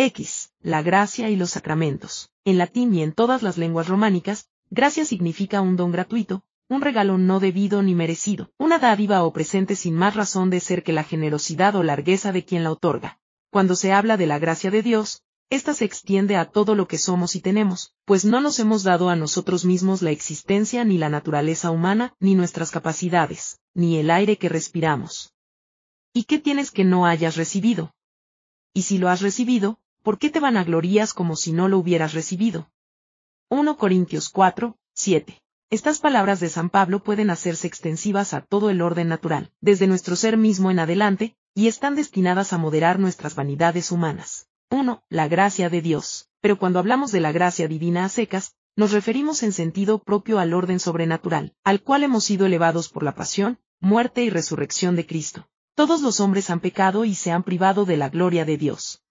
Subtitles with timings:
[0.00, 0.52] X.
[0.60, 2.30] La gracia y los sacramentos.
[2.44, 7.18] En latín y en todas las lenguas románicas, gracia significa un don gratuito, un regalo
[7.18, 11.02] no debido ni merecido, una dádiva o presente sin más razón de ser que la
[11.02, 13.18] generosidad o largueza de quien la otorga.
[13.50, 16.96] Cuando se habla de la gracia de Dios, esta se extiende a todo lo que
[16.96, 21.08] somos y tenemos, pues no nos hemos dado a nosotros mismos la existencia ni la
[21.08, 25.34] naturaleza humana, ni nuestras capacidades, ni el aire que respiramos.
[26.12, 27.96] ¿Y qué tienes que no hayas recibido?
[28.72, 32.70] Y si lo has recibido, ¿por qué te vanaglorías como si no lo hubieras recibido?
[33.50, 35.42] 1 Corintios 4, 7.
[35.70, 40.16] Estas palabras de San Pablo pueden hacerse extensivas a todo el orden natural, desde nuestro
[40.16, 44.48] ser mismo en adelante, y están destinadas a moderar nuestras vanidades humanas.
[44.70, 45.02] 1.
[45.08, 46.28] La gracia de Dios.
[46.40, 50.54] Pero cuando hablamos de la gracia divina a secas, nos referimos en sentido propio al
[50.54, 55.48] orden sobrenatural, al cual hemos sido elevados por la pasión, muerte y resurrección de Cristo.
[55.74, 59.02] Todos los hombres han pecado y se han privado de la gloria de Dios.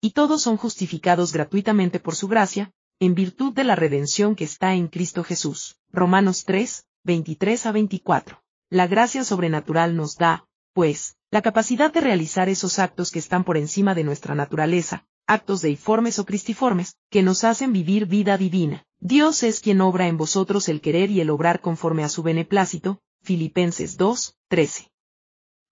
[0.00, 4.74] Y todos son justificados gratuitamente por su gracia, en virtud de la redención que está
[4.74, 5.78] en Cristo Jesús.
[5.92, 8.42] Romanos 3, 23 a 24.
[8.70, 13.56] La gracia sobrenatural nos da, pues, la capacidad de realizar esos actos que están por
[13.56, 18.84] encima de nuestra naturaleza, actos deiformes o cristiformes, que nos hacen vivir vida divina.
[19.00, 23.00] Dios es quien obra en vosotros el querer y el obrar conforme a su beneplácito.
[23.22, 24.90] Filipenses 2, 13.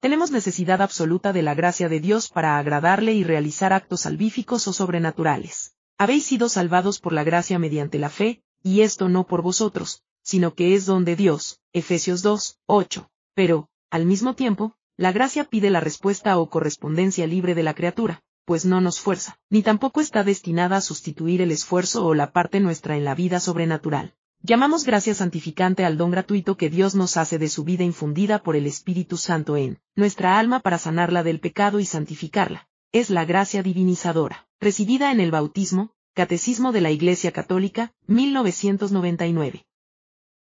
[0.04, 4.74] Tenemos necesidad absoluta de la gracia de Dios para agradarle y realizar actos salvíficos o
[4.74, 5.76] sobrenaturales.
[5.96, 10.52] Habéis sido salvados por la gracia mediante la fe, y esto no por vosotros, sino
[10.52, 11.62] que es don de Dios.
[11.72, 13.10] Efesios 2, 8.
[13.32, 18.22] Pero, al mismo tiempo, la gracia pide la respuesta o correspondencia libre de la criatura,
[18.44, 22.60] pues no nos fuerza, ni tampoco está destinada a sustituir el esfuerzo o la parte
[22.60, 24.12] nuestra en la vida sobrenatural.
[24.46, 28.56] Llamamos gracia santificante al don gratuito que Dios nos hace de su vida infundida por
[28.56, 32.68] el Espíritu Santo en nuestra alma para sanarla del pecado y santificarla.
[32.92, 39.64] Es la gracia divinizadora, recibida en el bautismo, Catecismo de la Iglesia Católica, 1999.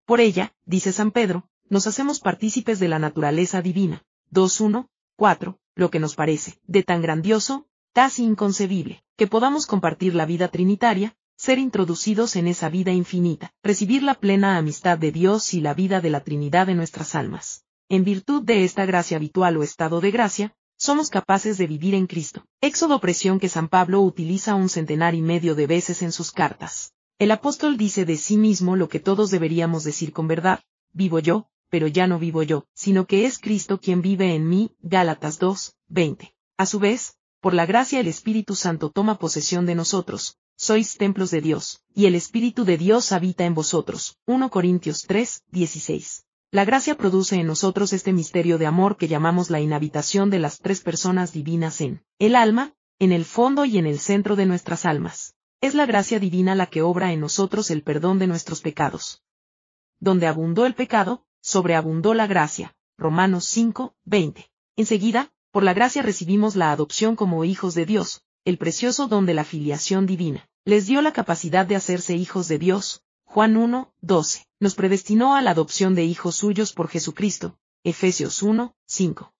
[0.05, 5.89] Por ella, dice San Pedro, nos hacemos partícipes de la naturaleza divina, 2.1, 4, lo
[5.89, 11.59] que nos parece, de tan grandioso, casi inconcebible, que podamos compartir la vida trinitaria, ser
[11.59, 16.09] introducidos en esa vida infinita, recibir la plena amistad de Dios y la vida de
[16.09, 17.65] la Trinidad en nuestras almas.
[17.89, 22.07] En virtud de esta gracia habitual o estado de gracia, somos capaces de vivir en
[22.07, 22.45] Cristo.
[22.61, 26.93] Éxodo presión que San Pablo utiliza un centenar y medio de veces en sus cartas.
[27.19, 30.59] El apóstol dice de sí mismo lo que todos deberíamos decir con verdad,
[30.91, 34.75] vivo yo, pero ya no vivo yo, sino que es Cristo quien vive en mí,
[34.81, 36.33] Gálatas 2, 20.
[36.57, 41.29] A su vez, por la gracia el Espíritu Santo toma posesión de nosotros, sois templos
[41.29, 44.17] de Dios, y el Espíritu de Dios habita en vosotros.
[44.27, 46.25] 1 Corintios 3, 16.
[46.51, 50.59] La gracia produce en nosotros este misterio de amor que llamamos la inhabitación de las
[50.59, 54.85] tres personas divinas en el alma, en el fondo y en el centro de nuestras
[54.85, 55.35] almas.
[55.59, 59.21] Es la gracia divina la que obra en nosotros el perdón de nuestros pecados.
[59.99, 62.73] Donde abundó el pecado, sobreabundó la gracia.
[62.97, 64.49] Romanos 5, 20.
[64.77, 69.33] Enseguida, por la gracia recibimos la adopción como hijos de Dios, el precioso don de
[69.33, 70.49] la filiación divina.
[70.65, 73.03] Les dio la capacidad de hacerse hijos de Dios.
[73.25, 74.45] Juan 1, 12.
[74.61, 77.57] Nos predestinó a la adopción de hijos suyos por Jesucristo.
[77.83, 79.33] Efesios 1, 5.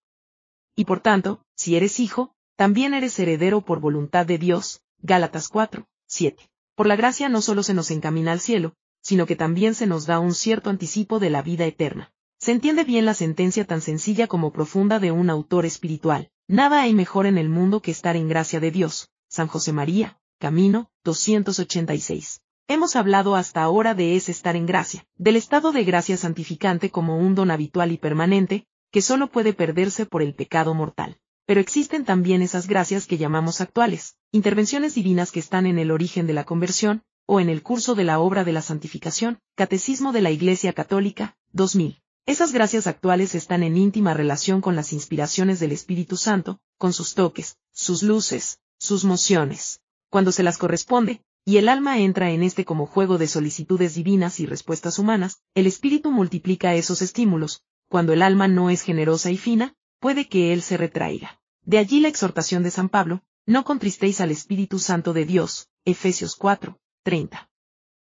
[0.75, 4.81] Y por tanto, si eres hijo, también eres heredero por voluntad de Dios.
[5.01, 6.49] Gálatas 4, 7.
[6.75, 10.05] Por la gracia no solo se nos encamina al cielo, sino que también se nos
[10.05, 12.11] da un cierto anticipo de la vida eterna.
[12.37, 16.31] Se entiende bien la sentencia tan sencilla como profunda de un autor espiritual.
[16.49, 19.09] Nada hay mejor en el mundo que estar en gracia de Dios.
[19.29, 22.41] San José María, Camino, 286.
[22.67, 27.17] Hemos hablado hasta ahora de ese estar en gracia, del estado de gracia santificante como
[27.17, 31.17] un don habitual y permanente, que solo puede perderse por el pecado mortal.
[31.45, 36.27] Pero existen también esas gracias que llamamos actuales, intervenciones divinas que están en el origen
[36.27, 40.23] de la conversión, o en el curso de la obra de la santificación, Catecismo de
[40.23, 42.01] la Iglesia Católica, 2000.
[42.25, 47.13] Esas gracias actuales están en íntima relación con las inspiraciones del Espíritu Santo, con sus
[47.13, 49.79] toques, sus luces, sus mociones.
[50.13, 54.39] Cuando se las corresponde, y el alma entra en este como juego de solicitudes divinas
[54.39, 59.37] y respuestas humanas, el Espíritu multiplica esos estímulos, cuando el alma no es generosa y
[59.37, 61.41] fina, puede que él se retraiga.
[61.63, 66.35] De allí la exhortación de San Pablo, no contristéis al Espíritu Santo de Dios, Efesios
[66.35, 67.49] 4, 30.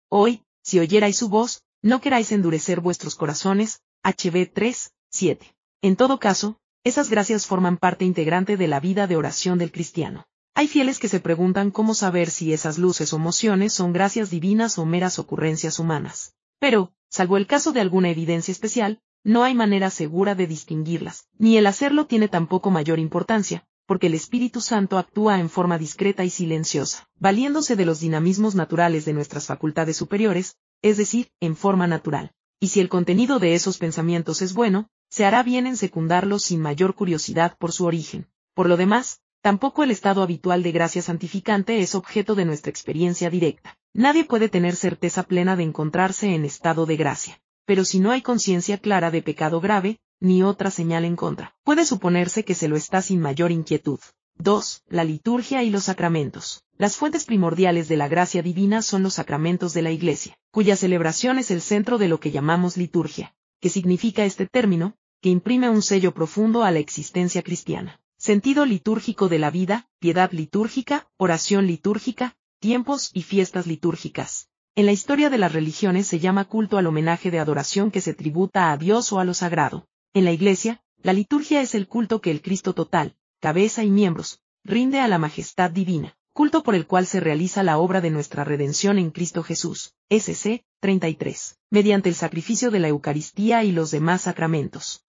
[0.10, 5.56] Hoy, si oyerais su voz, no queráis endurecer vuestros corazones, HB 3, 7.
[5.84, 10.25] En todo caso, esas gracias forman parte integrante de la vida de oración del cristiano.
[10.56, 14.78] Hay fieles que se preguntan cómo saber si esas luces o mociones son gracias divinas
[14.78, 16.36] o meras ocurrencias humanas.
[16.60, 21.58] Pero, salvo el caso de alguna evidencia especial, no hay manera segura de distinguirlas, ni
[21.58, 26.30] el hacerlo tiene tampoco mayor importancia, porque el Espíritu Santo actúa en forma discreta y
[26.30, 32.32] silenciosa, valiéndose de los dinamismos naturales de nuestras facultades superiores, es decir, en forma natural.
[32.60, 36.62] Y si el contenido de esos pensamientos es bueno, se hará bien en secundarlos sin
[36.62, 38.28] mayor curiosidad por su origen.
[38.54, 43.30] Por lo demás, tampoco el estado habitual de gracia santificante es objeto de nuestra experiencia
[43.30, 43.78] directa.
[43.94, 47.42] Nadie puede tener certeza plena de encontrarse en estado de gracia.
[47.66, 51.54] Pero si no hay conciencia clara de pecado grave, ni otra señal en contra.
[51.63, 54.00] Puede suponerse que se lo está sin mayor inquietud.
[54.38, 54.84] 2.
[54.88, 56.63] La liturgia y los sacramentos.
[56.78, 61.38] Las fuentes primordiales de la gracia divina son los sacramentos de la Iglesia, cuya celebración
[61.38, 63.36] es el centro de lo que llamamos liturgia.
[63.60, 64.96] ¿Qué significa este término?
[65.22, 68.00] Que imprime un sello profundo a la existencia cristiana.
[68.24, 74.48] Sentido litúrgico de la vida, piedad litúrgica, oración litúrgica, tiempos y fiestas litúrgicas.
[74.75, 78.14] En la historia de las religiones se llama culto al homenaje de adoración que se
[78.14, 79.90] tributa a Dios o a lo sagrado.
[80.14, 84.40] En la Iglesia, la liturgia es el culto que el Cristo total, cabeza y miembros,
[84.64, 88.46] rinde a la majestad divina, culto por el cual se realiza la obra de nuestra
[88.46, 94.22] redención en Cristo Jesús, SC 33, mediante el sacrificio de la Eucaristía y los demás
[94.22, 95.04] sacramentos.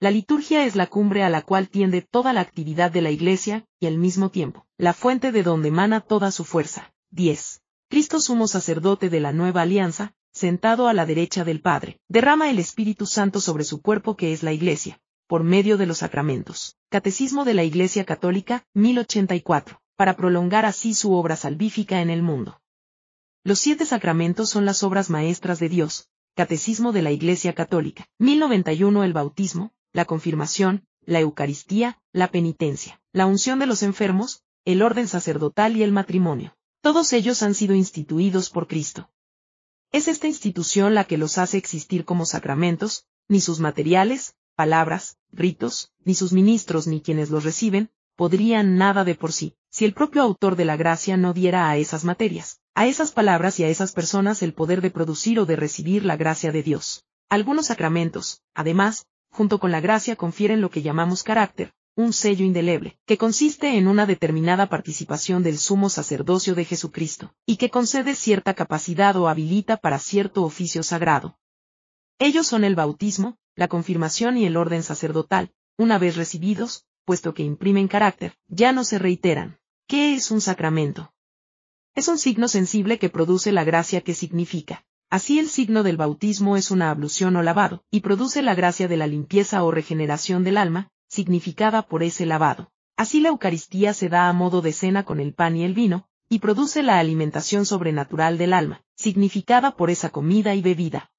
[0.00, 3.64] La liturgia es la cumbre a la cual tiende toda la actividad de la Iglesia,
[3.80, 6.94] y al mismo tiempo, la fuente de donde emana toda su fuerza.
[7.10, 7.62] 10.
[7.88, 12.60] Cristo sumo sacerdote de la nueva alianza, sentado a la derecha del Padre, derrama el
[12.60, 16.76] Espíritu Santo sobre su cuerpo que es la Iglesia, por medio de los sacramentos.
[16.90, 22.60] Catecismo de la Iglesia Católica, 1084, para prolongar así su obra salvífica en el mundo.
[23.42, 26.08] Los siete sacramentos son las obras maestras de Dios.
[26.36, 33.26] Catecismo de la Iglesia Católica, 1091 el bautismo, la confirmación, la Eucaristía, la penitencia, la
[33.26, 36.56] unción de los enfermos, el orden sacerdotal y el matrimonio.
[36.82, 39.10] Todos ellos han sido instituidos por Cristo.
[39.90, 45.90] Es esta institución la que los hace existir como sacramentos, ni sus materiales, palabras, ritos,
[46.04, 50.22] ni sus ministros ni quienes los reciben, podrían nada de por sí, si el propio
[50.22, 53.90] autor de la gracia no diera a esas materias, a esas palabras y a esas
[53.90, 57.04] personas el poder de producir o de recibir la gracia de Dios.
[57.28, 62.98] Algunos sacramentos, además, junto con la gracia confieren lo que llamamos carácter, un sello indeleble,
[63.06, 68.54] que consiste en una determinada participación del sumo sacerdocio de Jesucristo, y que concede cierta
[68.54, 71.38] capacidad o habilita para cierto oficio sagrado.
[72.20, 77.42] Ellos son el bautismo, la confirmación y el orden sacerdotal, una vez recibidos, puesto que
[77.42, 79.58] imprimen carácter, ya no se reiteran.
[79.88, 81.12] ¿Qué es un sacramento?
[81.94, 84.84] Es un signo sensible que produce la gracia que significa.
[85.10, 88.98] Así el signo del bautismo es una ablución o lavado, y produce la gracia de
[88.98, 92.70] la limpieza o regeneración del alma, significada por ese lavado.
[92.94, 96.06] Así la Eucaristía se da a modo de cena con el pan y el vino,
[96.28, 101.10] y produce la alimentación sobrenatural del alma, significada por esa comida y bebida.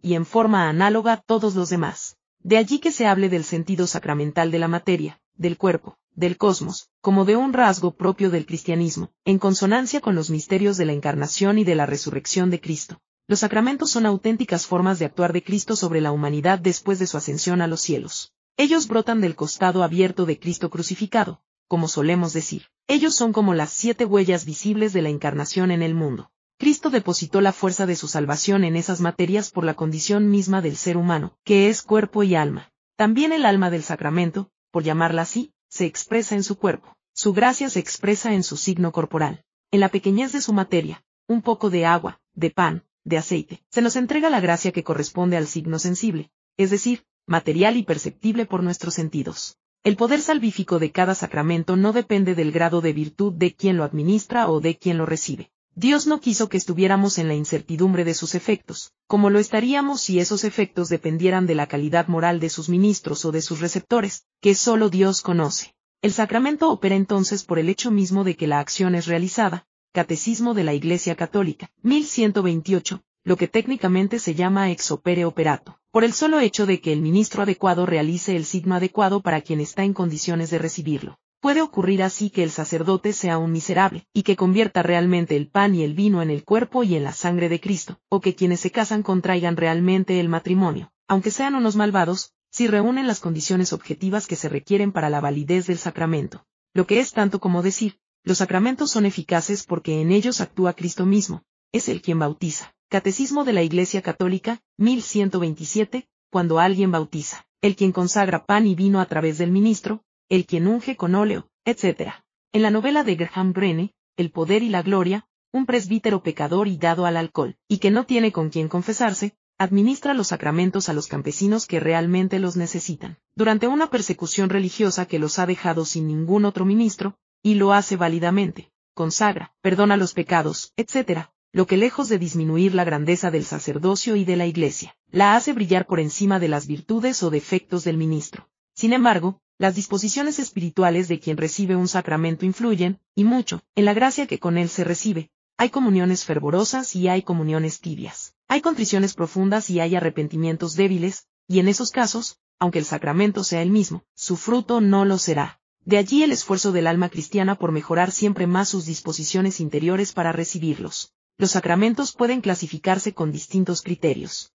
[0.00, 2.18] Y en forma análoga todos los demás.
[2.38, 6.88] De allí que se hable del sentido sacramental de la materia, del cuerpo, del cosmos,
[7.00, 11.58] como de un rasgo propio del cristianismo, en consonancia con los misterios de la encarnación
[11.58, 13.00] y de la resurrección de Cristo.
[13.30, 17.18] Los sacramentos son auténticas formas de actuar de Cristo sobre la humanidad después de su
[17.18, 18.32] ascensión a los cielos.
[18.56, 22.68] Ellos brotan del costado abierto de Cristo crucificado, como solemos decir.
[22.86, 26.30] Ellos son como las siete huellas visibles de la encarnación en el mundo.
[26.58, 30.78] Cristo depositó la fuerza de su salvación en esas materias por la condición misma del
[30.78, 32.72] ser humano, que es cuerpo y alma.
[32.96, 36.96] También el alma del sacramento, por llamarla así, se expresa en su cuerpo.
[37.12, 39.44] Su gracia se expresa en su signo corporal.
[39.70, 43.82] En la pequeñez de su materia, un poco de agua, de pan, de aceite, se
[43.82, 48.62] nos entrega la gracia que corresponde al signo sensible, es decir, material y perceptible por
[48.62, 49.56] nuestros sentidos.
[49.84, 53.84] El poder salvífico de cada sacramento no depende del grado de virtud de quien lo
[53.84, 55.50] administra o de quien lo recibe.
[55.74, 60.18] Dios no quiso que estuviéramos en la incertidumbre de sus efectos, como lo estaríamos si
[60.18, 64.56] esos efectos dependieran de la calidad moral de sus ministros o de sus receptores, que
[64.56, 65.76] solo Dios conoce.
[66.02, 69.67] El sacramento opera entonces por el hecho mismo de que la acción es realizada.
[69.92, 76.04] Catecismo de la Iglesia Católica, 1128, lo que técnicamente se llama ex opere operato, por
[76.04, 79.84] el solo hecho de que el ministro adecuado realice el signo adecuado para quien está
[79.84, 81.18] en condiciones de recibirlo.
[81.40, 85.74] Puede ocurrir así que el sacerdote sea un miserable, y que convierta realmente el pan
[85.74, 88.60] y el vino en el cuerpo y en la sangre de Cristo, o que quienes
[88.60, 94.26] se casan contraigan realmente el matrimonio, aunque sean unos malvados, si reúnen las condiciones objetivas
[94.26, 96.44] que se requieren para la validez del sacramento.
[96.74, 101.06] Lo que es tanto como decir, los sacramentos son eficaces porque en ellos actúa Cristo
[101.06, 102.74] mismo, es el quien bautiza.
[102.90, 109.00] Catecismo de la Iglesia Católica, 1127, cuando alguien bautiza, el quien consagra pan y vino
[109.00, 112.16] a través del ministro, el quien unge con óleo, etc.
[112.52, 116.76] En la novela de Graham Greene, El poder y la gloria, un presbítero pecador y
[116.76, 121.06] dado al alcohol, y que no tiene con quien confesarse, administra los sacramentos a los
[121.06, 123.16] campesinos que realmente los necesitan.
[123.34, 127.96] Durante una persecución religiosa que los ha dejado sin ningún otro ministro, y lo hace
[127.96, 134.16] válidamente, consagra, perdona los pecados, etc., lo que lejos de disminuir la grandeza del sacerdocio
[134.16, 137.96] y de la Iglesia, la hace brillar por encima de las virtudes o defectos del
[137.96, 138.48] ministro.
[138.74, 143.94] Sin embargo, las disposiciones espirituales de quien recibe un sacramento influyen, y mucho, en la
[143.94, 145.30] gracia que con él se recibe.
[145.56, 148.36] Hay comuniones fervorosas y hay comuniones tibias.
[148.46, 153.62] Hay contriciones profundas y hay arrepentimientos débiles, y en esos casos, aunque el sacramento sea
[153.62, 155.57] el mismo, su fruto no lo será.
[155.88, 160.32] De allí el esfuerzo del alma cristiana por mejorar siempre más sus disposiciones interiores para
[160.32, 164.52] recibirlos los sacramentos pueden clasificarse con distintos criterios.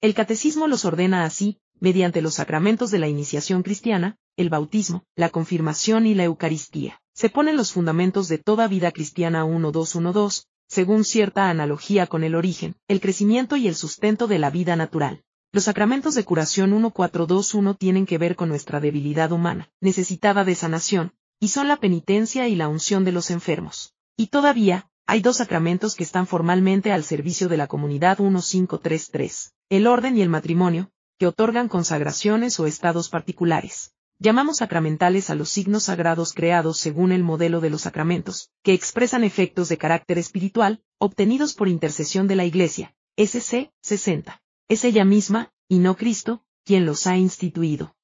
[0.00, 5.30] El catecismo los ordena así, mediante los sacramentos de la iniciación cristiana, el bautismo, la
[5.30, 7.00] confirmación y la Eucaristía.
[7.12, 12.76] Se ponen los fundamentos de toda vida cristiana 1-2-1-2, según cierta analogía con el origen,
[12.86, 15.24] el crecimiento y el sustento de la vida natural.
[15.56, 21.14] Los sacramentos de curación 1-4-2-1 tienen que ver con nuestra debilidad humana, necesitada de sanación,
[21.40, 23.94] y son la penitencia y la unción de los enfermos.
[24.18, 29.86] Y todavía, hay dos sacramentos que están formalmente al servicio de la comunidad 1533, el
[29.86, 33.94] orden y el matrimonio, que otorgan consagraciones o estados particulares.
[34.18, 39.24] Llamamos sacramentales a los signos sagrados creados según el modelo de los sacramentos, que expresan
[39.24, 44.42] efectos de carácter espiritual, obtenidos por intercesión de la Iglesia, SC 60.
[44.68, 47.94] Es ella misma, y no Cristo, quien los ha instituido.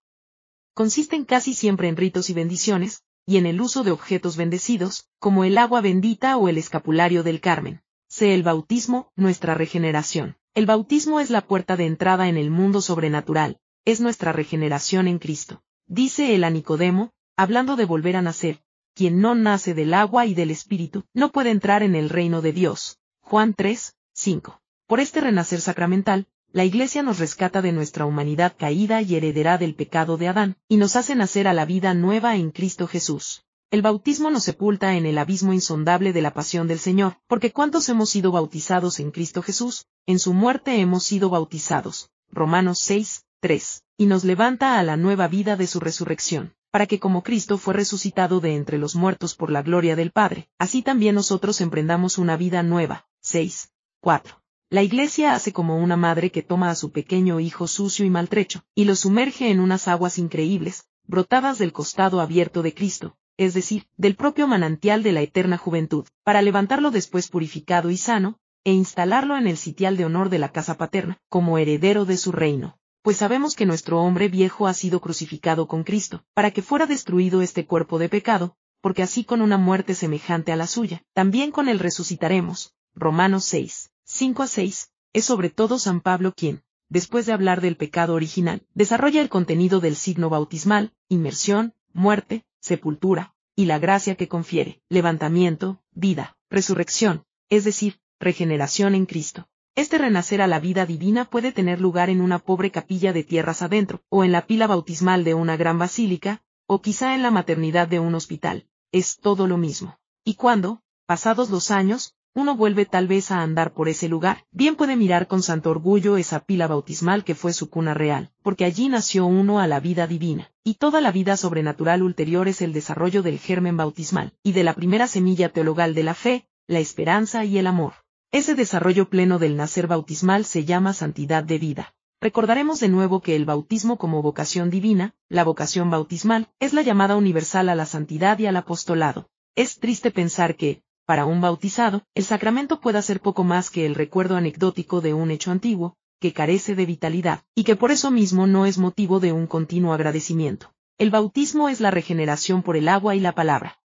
[0.74, 5.44] Consisten casi siempre en ritos y bendiciones, y en el uso de objetos bendecidos, como
[5.44, 7.82] el agua bendita o el escapulario del Carmen.
[8.08, 10.36] Sé el bautismo, nuestra regeneración.
[10.54, 15.18] El bautismo es la puerta de entrada en el mundo sobrenatural, es nuestra regeneración en
[15.18, 15.62] Cristo.
[15.86, 18.62] Dice el a Nicodemo, hablando de volver a nacer,
[18.94, 22.52] quien no nace del agua y del Espíritu, no puede entrar en el reino de
[22.52, 22.98] Dios.
[23.20, 24.60] Juan 3, 5.
[24.86, 29.74] Por este renacer sacramental, la Iglesia nos rescata de nuestra humanidad caída y heredera del
[29.74, 33.44] pecado de Adán, y nos hace nacer a la vida nueva en Cristo Jesús.
[33.70, 37.88] El bautismo nos sepulta en el abismo insondable de la pasión del Señor, porque cuantos
[37.88, 42.10] hemos sido bautizados en Cristo Jesús, en su muerte hemos sido bautizados.
[42.30, 43.84] Romanos 6, 3.
[43.96, 47.72] Y nos levanta a la nueva vida de su resurrección, para que como Cristo fue
[47.72, 52.36] resucitado de entre los muertos por la gloria del Padre, así también nosotros emprendamos una
[52.36, 53.06] vida nueva.
[53.22, 54.41] 6, 4.
[54.72, 58.64] La iglesia hace como una madre que toma a su pequeño hijo sucio y maltrecho,
[58.74, 63.86] y lo sumerge en unas aguas increíbles, brotadas del costado abierto de Cristo, es decir,
[63.98, 69.36] del propio manantial de la eterna juventud, para levantarlo después purificado y sano, e instalarlo
[69.36, 72.78] en el sitial de honor de la casa paterna, como heredero de su reino.
[73.02, 77.42] Pues sabemos que nuestro hombre viejo ha sido crucificado con Cristo, para que fuera destruido
[77.42, 81.68] este cuerpo de pecado, porque así con una muerte semejante a la suya, también con
[81.68, 82.72] él resucitaremos.
[82.94, 83.91] Romanos 6.
[84.14, 88.62] 5 a 6, es sobre todo San Pablo quien, después de hablar del pecado original,
[88.74, 95.80] desarrolla el contenido del signo bautismal, inmersión, muerte, sepultura, y la gracia que confiere, levantamiento,
[95.92, 99.48] vida, resurrección, es decir, regeneración en Cristo.
[99.76, 103.62] Este renacer a la vida divina puede tener lugar en una pobre capilla de tierras
[103.62, 107.88] adentro, o en la pila bautismal de una gran basílica, o quizá en la maternidad
[107.88, 108.66] de un hospital.
[108.92, 109.98] Es todo lo mismo.
[110.22, 114.76] Y cuando, pasados los años, uno vuelve tal vez a andar por ese lugar, bien
[114.76, 118.88] puede mirar con santo orgullo esa pila bautismal que fue su cuna real, porque allí
[118.88, 123.22] nació uno a la vida divina, y toda la vida sobrenatural ulterior es el desarrollo
[123.22, 127.58] del germen bautismal, y de la primera semilla teologal de la fe, la esperanza y
[127.58, 127.94] el amor.
[128.30, 131.94] Ese desarrollo pleno del nacer bautismal se llama santidad de vida.
[132.18, 137.16] Recordaremos de nuevo que el bautismo como vocación divina, la vocación bautismal, es la llamada
[137.16, 139.28] universal a la santidad y al apostolado.
[139.54, 143.94] Es triste pensar que, para un bautizado, el sacramento pueda ser poco más que el
[143.94, 148.46] recuerdo anecdótico de un hecho antiguo, que carece de vitalidad, y que por eso mismo
[148.46, 150.72] no es motivo de un continuo agradecimiento.
[150.96, 153.78] El bautismo es la regeneración por el agua y la palabra.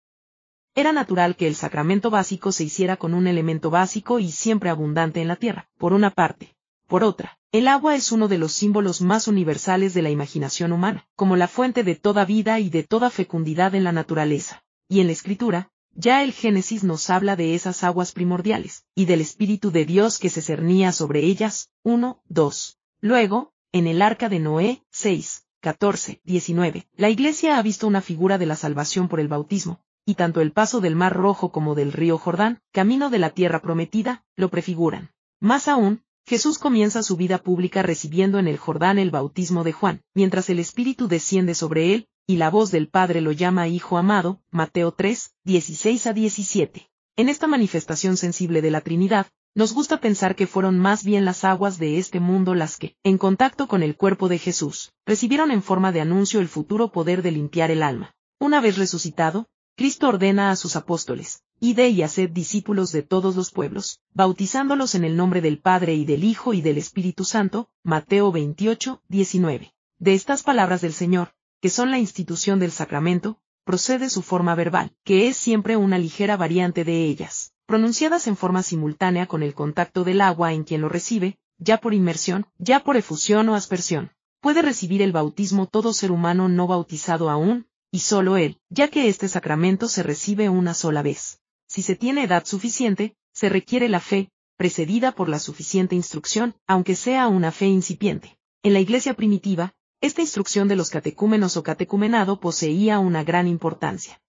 [0.77, 5.21] Era natural que el sacramento básico se hiciera con un elemento básico y siempre abundante
[5.21, 6.55] en la tierra, por una parte.
[6.87, 11.09] Por otra, el agua es uno de los símbolos más universales de la imaginación humana,
[11.17, 14.63] como la fuente de toda vida y de toda fecundidad en la naturaleza.
[14.89, 19.21] Y en la escritura, ya el Génesis nos habla de esas aguas primordiales, y del
[19.21, 22.79] Espíritu de Dios que se cernía sobre ellas, 1, 2.
[23.01, 28.37] Luego, en el arca de Noé, 6, 14, 19, la Iglesia ha visto una figura
[28.39, 31.93] de la salvación por el bautismo, y tanto el paso del Mar Rojo como del
[31.93, 35.11] río Jordán, camino de la tierra prometida, lo prefiguran.
[35.41, 40.03] Más aún, Jesús comienza su vida pública recibiendo en el Jordán el bautismo de Juan,
[40.13, 44.41] mientras el Espíritu desciende sobre él, y la voz del Padre lo llama Hijo amado,
[44.51, 46.91] Mateo 3, 16 a 17.
[47.15, 51.45] En esta manifestación sensible de la Trinidad, nos gusta pensar que fueron más bien las
[51.45, 55.63] aguas de este mundo las que, en contacto con el cuerpo de Jesús, recibieron en
[55.63, 58.13] forma de anuncio el futuro poder de limpiar el alma.
[58.41, 63.51] Una vez resucitado, Cristo ordena a sus apóstoles, Ide y haced discípulos de todos los
[63.53, 68.33] pueblos, bautizándolos en el nombre del Padre y del Hijo y del Espíritu Santo, Mateo
[68.33, 69.73] 28, 19.
[69.99, 74.93] De estas palabras del Señor, que son la institución del sacramento, procede su forma verbal,
[75.05, 80.05] que es siempre una ligera variante de ellas, pronunciadas en forma simultánea con el contacto
[80.05, 84.13] del agua en quien lo recibe, ya por inmersión, ya por efusión o aspersión.
[84.41, 89.09] Puede recibir el bautismo todo ser humano no bautizado aún, y solo él, ya que
[89.09, 91.41] este sacramento se recibe una sola vez.
[91.67, 96.95] Si se tiene edad suficiente, se requiere la fe, precedida por la suficiente instrucción, aunque
[96.95, 98.39] sea una fe incipiente.
[98.63, 99.75] En la iglesia primitiva,
[100.07, 104.21] esta instrucción de los catecúmenos o catecumenado poseía una gran importancia.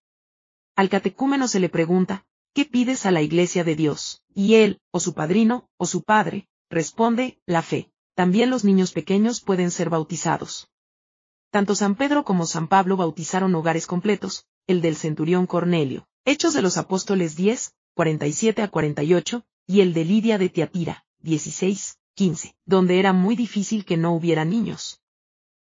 [0.75, 4.23] Al catecúmeno se le pregunta, ¿qué pides a la iglesia de Dios?
[4.33, 7.91] Y él, o su padrino, o su padre, responde, la fe.
[8.15, 10.67] También los niños pequeños pueden ser bautizados.
[11.51, 16.61] Tanto San Pedro como San Pablo bautizaron hogares completos, el del centurión Cornelio, Hechos de
[16.61, 22.99] los Apóstoles 10, 47 a 48, y el de Lidia de Tiatira, 16, 15, donde
[22.99, 25.01] era muy difícil que no hubiera niños.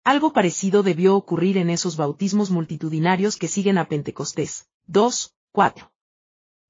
[0.03, 4.67] Algo parecido debió ocurrir en esos bautismos multitudinarios que siguen a Pentecostés.
[4.87, 5.91] 2, 4.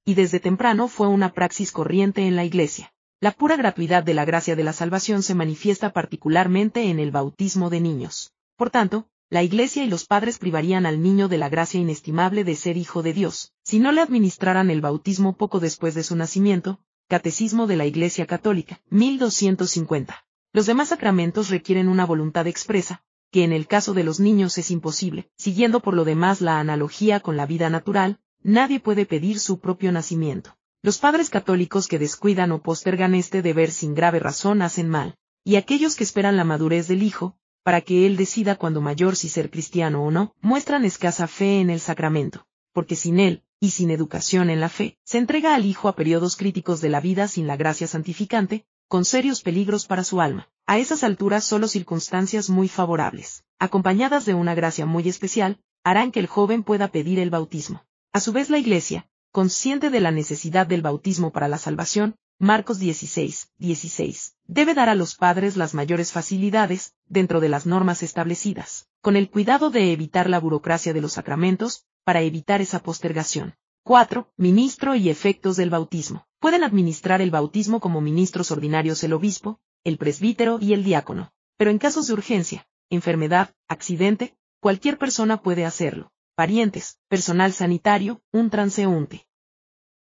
[0.06, 2.94] Y desde temprano fue una praxis corriente en la Iglesia.
[3.22, 7.70] La pura gratuidad de la gracia de la salvación se manifiesta particularmente en el bautismo
[7.70, 8.34] de niños.
[8.56, 12.56] Por tanto, la Iglesia y los padres privarían al niño de la gracia inestimable de
[12.56, 16.80] ser hijo de Dios, si no le administraran el bautismo poco después de su nacimiento,
[17.08, 20.26] Catecismo de la Iglesia Católica, 1250.
[20.52, 24.72] Los demás sacramentos requieren una voluntad expresa, que en el caso de los niños es
[24.72, 29.60] imposible, siguiendo por lo demás la analogía con la vida natural, nadie puede pedir su
[29.60, 30.58] propio nacimiento.
[30.82, 35.58] Los padres católicos que descuidan o postergan este deber sin grave razón hacen mal, y
[35.58, 39.52] aquellos que esperan la madurez del hijo, para que él decida cuando mayor si ser
[39.52, 44.50] cristiano o no, muestran escasa fe en el sacramento, porque sin él, y sin educación
[44.50, 47.58] en la fe, se entrega al hijo a periodos críticos de la vida sin la
[47.58, 50.50] gracia santificante, con serios peligros para su alma.
[50.70, 56.20] A esas alturas solo circunstancias muy favorables, acompañadas de una gracia muy especial, harán que
[56.20, 57.88] el joven pueda pedir el bautismo.
[58.14, 62.78] A su vez la Iglesia, consciente de la necesidad del bautismo para la salvación, Marcos
[62.78, 68.88] 16, 16, debe dar a los padres las mayores facilidades, dentro de las normas establecidas,
[69.02, 73.56] con el cuidado de evitar la burocracia de los sacramentos, para evitar esa postergación.
[73.86, 74.32] 4.
[74.38, 76.28] Ministro y efectos del bautismo.
[76.40, 81.32] Pueden administrar el bautismo como ministros ordinarios el obispo, el presbítero y el diácono.
[81.58, 86.12] Pero en casos de urgencia, enfermedad, accidente, cualquier persona puede hacerlo.
[86.36, 89.28] Parientes, personal sanitario, un transeúnte.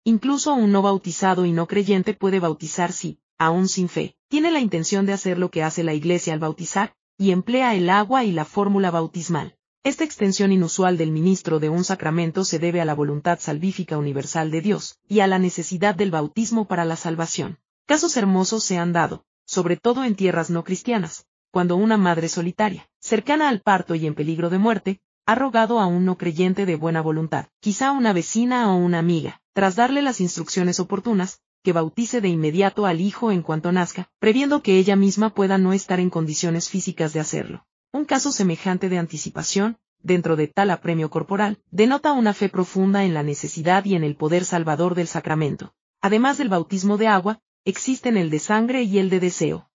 [0.04, 4.60] Incluso un no bautizado y no creyente puede bautizar si, aún sin fe, tiene la
[4.60, 8.32] intención de hacer lo que hace la Iglesia al bautizar, y emplea el agua y
[8.32, 9.56] la fórmula bautismal.
[9.82, 14.50] Esta extensión inusual del ministro de un sacramento se debe a la voluntad salvífica universal
[14.50, 17.58] de Dios, y a la necesidad del bautismo para la salvación.
[17.86, 22.88] Casos hermosos se han dado, sobre todo en tierras no cristianas, cuando una madre solitaria,
[23.00, 26.76] cercana al parto y en peligro de muerte, ha rogado a un no creyente de
[26.76, 32.20] buena voluntad, quizá una vecina o una amiga, tras darle las instrucciones oportunas, que bautice
[32.20, 36.10] de inmediato al hijo en cuanto nazca, previendo que ella misma pueda no estar en
[36.10, 37.66] condiciones físicas de hacerlo.
[37.92, 43.14] Un caso semejante de anticipación, dentro de tal apremio corporal, denota una fe profunda en
[43.14, 45.74] la necesidad y en el poder salvador del sacramento.
[46.00, 49.68] Además del bautismo de agua, existen el de sangre y el de deseo.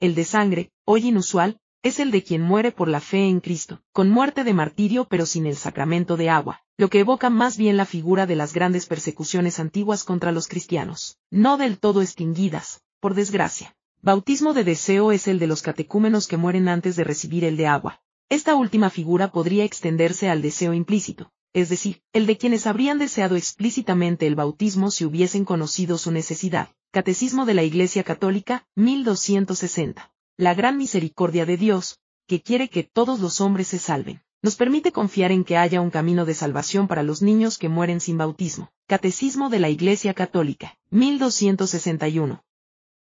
[0.00, 3.82] El de sangre, hoy inusual, es el de quien muere por la fe en Cristo,
[3.92, 7.76] con muerte de martirio pero sin el sacramento de agua, lo que evoca más bien
[7.76, 13.14] la figura de las grandes persecuciones antiguas contra los cristianos, no del todo extinguidas, por
[13.14, 13.76] desgracia.
[14.00, 17.66] Bautismo de deseo es el de los catecúmenos que mueren antes de recibir el de
[17.66, 18.00] agua.
[18.30, 23.36] Esta última figura podría extenderse al deseo implícito, es decir, el de quienes habrían deseado
[23.36, 26.70] explícitamente el bautismo si hubiesen conocido su necesidad.
[26.90, 30.12] Catecismo de la Iglesia Católica, 1260.
[30.38, 34.92] La gran misericordia de Dios, que quiere que todos los hombres se salven, nos permite
[34.92, 38.72] confiar en que haya un camino de salvación para los niños que mueren sin bautismo.
[38.86, 42.42] Catecismo de la Iglesia Católica, 1261.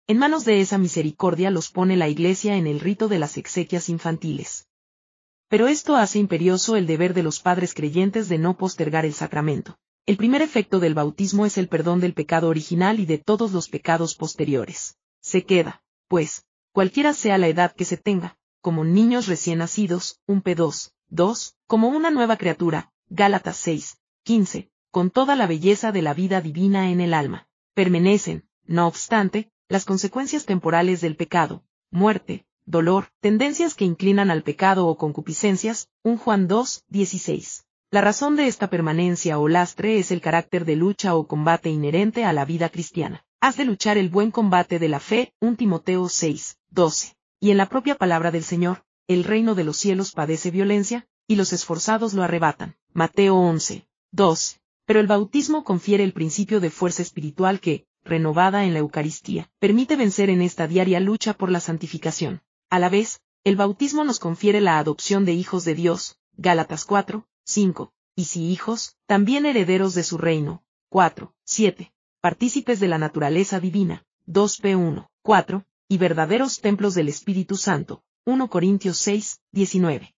[0.07, 3.89] En manos de esa misericordia los pone la Iglesia en el rito de las exequias
[3.89, 4.67] infantiles
[5.53, 9.77] pero esto hace imperioso el deber de los padres creyentes de no postergar el sacramento.
[10.07, 13.69] El primer efecto del bautismo es el perdón del pecado original y de todos los
[13.69, 14.97] pecados posteriores.
[15.21, 20.41] Se queda, pues, cualquiera sea la edad que se tenga, como niños recién nacidos, un
[20.41, 26.15] P2, 2, como una nueva criatura, Gálatas 6, 15, con toda la belleza de la
[26.15, 27.47] vida divina en el alma.
[27.75, 34.87] Permanecen, no obstante, las consecuencias temporales del pecado, muerte, dolor, tendencias que inclinan al pecado
[34.87, 37.65] o concupiscencias, 1 Juan 2, 16.
[37.91, 42.25] La razón de esta permanencia o lastre es el carácter de lucha o combate inherente
[42.25, 43.25] a la vida cristiana.
[43.39, 47.15] Has de luchar el buen combate de la fe, 1 Timoteo 6, 12.
[47.39, 51.35] Y en la propia palabra del Señor, el reino de los cielos padece violencia, y
[51.35, 52.77] los esforzados lo arrebatan.
[52.93, 54.59] Mateo 11, 12.
[54.85, 59.95] Pero el bautismo confiere el principio de fuerza espiritual que, renovada en la Eucaristía, permite
[59.95, 62.41] vencer en esta diaria lucha por la santificación.
[62.73, 67.23] A la vez, el bautismo nos confiere la adopción de hijos de Dios, Gálatas 4,
[67.45, 73.59] 5, y si hijos, también herederos de su reino, 4, 7, partícipes de la naturaleza
[73.59, 80.15] divina, 2 p 1, 4, y verdaderos templos del Espíritu Santo, 1 Corintios 6, 19.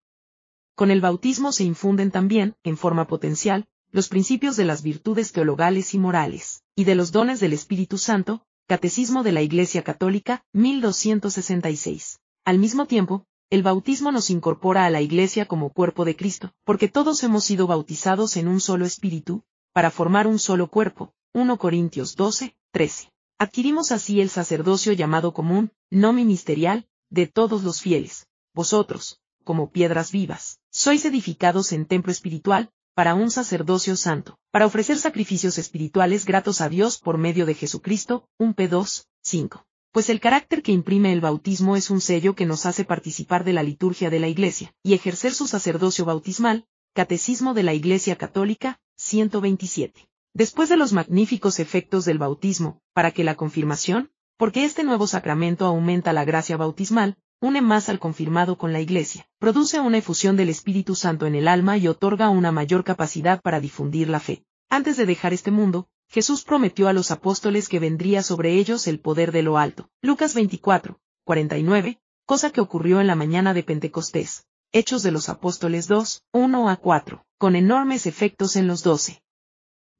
[0.76, 5.92] Con el bautismo se infunden también, en forma potencial, los principios de las virtudes teologales
[5.92, 12.20] y morales, y de los dones del Espíritu Santo, Catecismo de la Iglesia Católica, 1266.
[12.46, 16.88] Al mismo tiempo, el bautismo nos incorpora a la Iglesia como cuerpo de Cristo, porque
[16.88, 21.14] todos hemos sido bautizados en un solo espíritu, para formar un solo cuerpo.
[21.32, 23.08] 1 Corintios 12, 13.
[23.38, 28.26] Adquirimos así el sacerdocio llamado común, no ministerial, de todos los fieles.
[28.52, 34.98] Vosotros, como piedras vivas, sois edificados en templo espiritual, para un sacerdocio santo, para ofrecer
[34.98, 39.64] sacrificios espirituales gratos a Dios por medio de Jesucristo, 1 P2, 5.
[39.94, 43.52] Pues el carácter que imprime el bautismo es un sello que nos hace participar de
[43.52, 48.80] la liturgia de la Iglesia, y ejercer su sacerdocio bautismal, Catecismo de la Iglesia Católica,
[48.96, 50.08] 127.
[50.32, 55.64] Después de los magníficos efectos del bautismo, para que la confirmación, porque este nuevo sacramento
[55.64, 60.48] aumenta la gracia bautismal, une más al confirmado con la Iglesia, produce una efusión del
[60.48, 64.42] Espíritu Santo en el alma y otorga una mayor capacidad para difundir la fe.
[64.68, 69.00] Antes de dejar este mundo, Jesús prometió a los apóstoles que vendría sobre ellos el
[69.00, 69.90] poder de lo alto.
[70.00, 74.46] Lucas 24, 49, cosa que ocurrió en la mañana de Pentecostés.
[74.70, 79.24] Hechos de los Apóstoles 2, 1 a 4, con enormes efectos en los doce.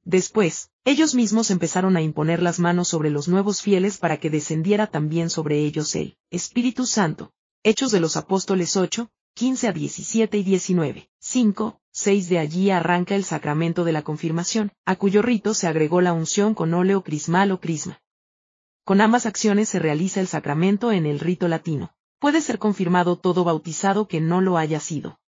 [0.05, 4.87] Después, ellos mismos empezaron a imponer las manos sobre los nuevos fieles para que descendiera
[4.87, 10.43] también sobre ellos el Espíritu Santo, Hechos de los Apóstoles 8, 15 a 17 y
[10.43, 11.09] 19.
[11.19, 16.01] 5, 6 de allí arranca el sacramento de la confirmación, a cuyo rito se agregó
[16.01, 18.01] la unción con óleo crismal o crisma.
[18.83, 21.95] Con ambas acciones se realiza el sacramento en el rito latino.
[22.19, 25.21] Puede ser confirmado todo bautizado que no lo haya sido.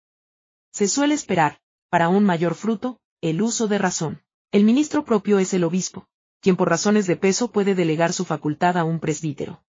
[0.72, 4.22] Se suele esperar, para un mayor fruto, el uso de razón.
[4.50, 6.08] El ministro propio es el obispo,
[6.40, 9.62] quien por razones de peso puede delegar su facultad a un presbítero.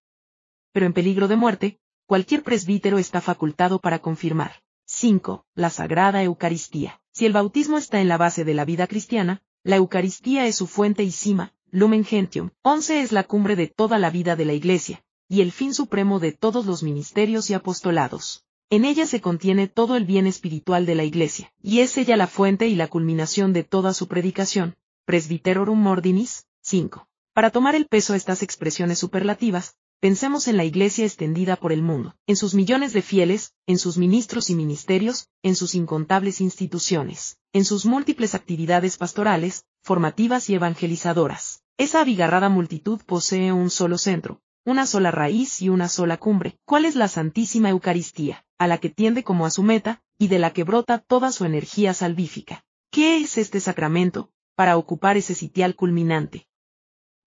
[0.72, 4.62] Pero en peligro de muerte, cualquier presbítero está facultado para confirmar.
[5.02, 5.46] 5.
[5.56, 7.00] La Sagrada Eucaristía.
[7.10, 10.68] Si el bautismo está en la base de la vida cristiana, la Eucaristía es su
[10.68, 12.50] fuente y cima, Lumen Gentium.
[12.62, 16.20] 11 es la cumbre de toda la vida de la Iglesia, y el fin supremo
[16.20, 18.44] de todos los ministerios y apostolados.
[18.70, 22.28] En ella se contiene todo el bien espiritual de la Iglesia, y es ella la
[22.28, 24.76] fuente y la culminación de toda su predicación.
[25.04, 26.46] Presbyterorum Ordinis.
[26.60, 27.08] 5.
[27.34, 31.80] Para tomar el peso a estas expresiones superlativas, Pensemos en la Iglesia extendida por el
[31.80, 37.38] mundo, en sus millones de fieles, en sus ministros y ministerios, en sus incontables instituciones,
[37.52, 41.62] en sus múltiples actividades pastorales, formativas y evangelizadoras.
[41.78, 46.58] Esa abigarrada multitud posee un solo centro, una sola raíz y una sola cumbre.
[46.64, 50.40] ¿Cuál es la Santísima Eucaristía, a la que tiende como a su meta, y de
[50.40, 52.64] la que brota toda su energía salvífica?
[52.90, 56.48] ¿Qué es este sacramento, para ocupar ese sitial culminante?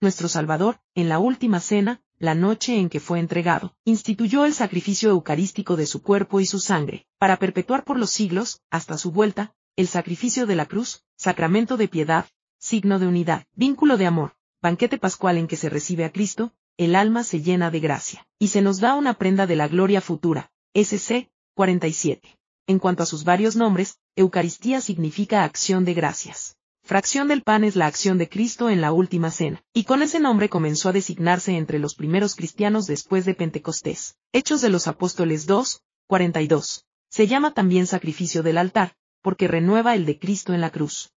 [0.01, 5.09] Nuestro Salvador, en la última cena, la noche en que fue entregado, instituyó el sacrificio
[5.11, 9.53] eucarístico de su cuerpo y su sangre, para perpetuar por los siglos, hasta su vuelta,
[9.75, 12.25] el sacrificio de la cruz, sacramento de piedad,
[12.57, 16.95] signo de unidad, vínculo de amor, banquete pascual en que se recibe a Cristo, el
[16.95, 20.51] alma se llena de gracia, y se nos da una prenda de la gloria futura.
[20.73, 22.37] SC 47.
[22.67, 26.54] En cuanto a sus varios nombres, Eucaristía significa acción de gracias.
[26.85, 30.19] Fracción del pan es la acción de Cristo en la última cena, y con ese
[30.19, 34.19] nombre comenzó a designarse entre los primeros cristianos después de Pentecostés.
[34.33, 36.85] Hechos de los Apóstoles 2, 42.
[37.09, 38.93] Se llama también sacrificio del altar,
[39.23, 41.11] porque renueva el de Cristo en la cruz.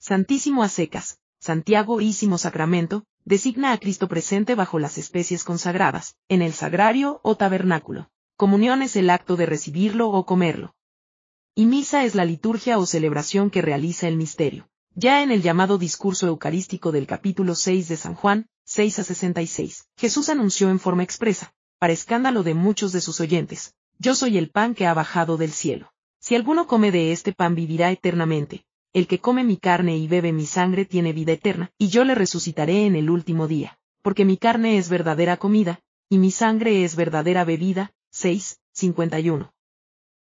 [0.00, 6.52] Santísimo a secas, Santiagoísimo sacramento, designa a Cristo presente bajo las especies consagradas, en el
[6.52, 8.10] sagrario o tabernáculo.
[8.36, 10.74] Comunión es el acto de recibirlo o comerlo.
[11.54, 14.69] Y misa es la liturgia o celebración que realiza el misterio.
[14.94, 19.86] Ya en el llamado discurso eucarístico del capítulo 6 de San Juan, 6 a 66,
[19.96, 24.50] Jesús anunció en forma expresa, para escándalo de muchos de sus oyentes, Yo soy el
[24.50, 25.92] pan que ha bajado del cielo.
[26.18, 30.32] Si alguno come de este pan vivirá eternamente, el que come mi carne y bebe
[30.32, 33.78] mi sangre tiene vida eterna, y yo le resucitaré en el último día.
[34.02, 37.92] porque mi carne es verdadera comida, y mi sangre es verdadera bebida.
[38.12, 39.52] 6, 51.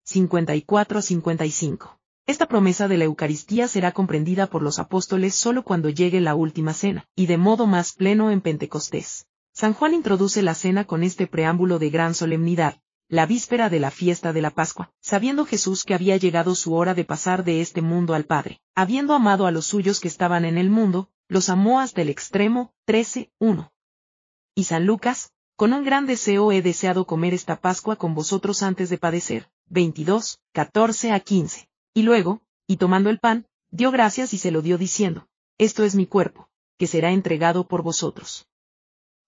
[0.04, 2.01] 54 a 55.
[2.24, 6.72] Esta promesa de la Eucaristía será comprendida por los apóstoles solo cuando llegue la última
[6.72, 9.26] cena, y de modo más pleno en Pentecostés.
[9.52, 13.90] San Juan introduce la cena con este preámbulo de gran solemnidad, la víspera de la
[13.90, 17.82] fiesta de la Pascua, sabiendo Jesús que había llegado su hora de pasar de este
[17.82, 21.80] mundo al Padre, habiendo amado a los suyos que estaban en el mundo, los amó
[21.80, 23.72] hasta el extremo, 13, 1.
[24.54, 28.90] Y San Lucas, con un gran deseo he deseado comer esta Pascua con vosotros antes
[28.90, 31.68] de padecer, 22, 14 a 15.
[31.94, 35.28] Y luego, y tomando el pan, dio gracias y se lo dio diciendo,
[35.58, 38.46] Esto es mi cuerpo, que será entregado por vosotros.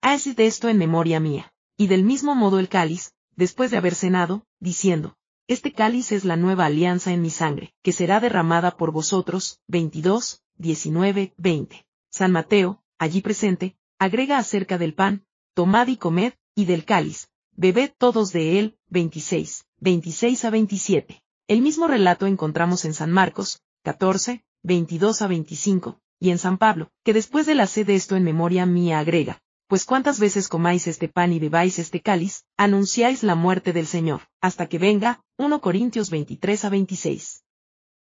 [0.01, 1.53] Haced esto en memoria mía.
[1.77, 6.37] Y del mismo modo el cáliz, después de haber cenado, diciendo, Este cáliz es la
[6.37, 9.61] nueva alianza en mi sangre, que será derramada por vosotros.
[9.69, 11.87] 22, 19, 20.
[12.11, 17.93] San Mateo, allí presente, agrega acerca del pan, tomad y comed, y del cáliz, bebed
[17.99, 18.79] todos de él.
[18.89, 21.24] 26, 26 a 27.
[21.47, 26.91] El mismo relato encontramos en San Marcos, 14, 22 a 25, y en San Pablo,
[27.05, 31.07] que después de la sed esto en memoria mía agrega, pues cuántas veces comáis este
[31.07, 36.09] pan y bebáis este cáliz, anunciáis la muerte del Señor, hasta que venga, 1 Corintios
[36.09, 37.45] 23 a 26.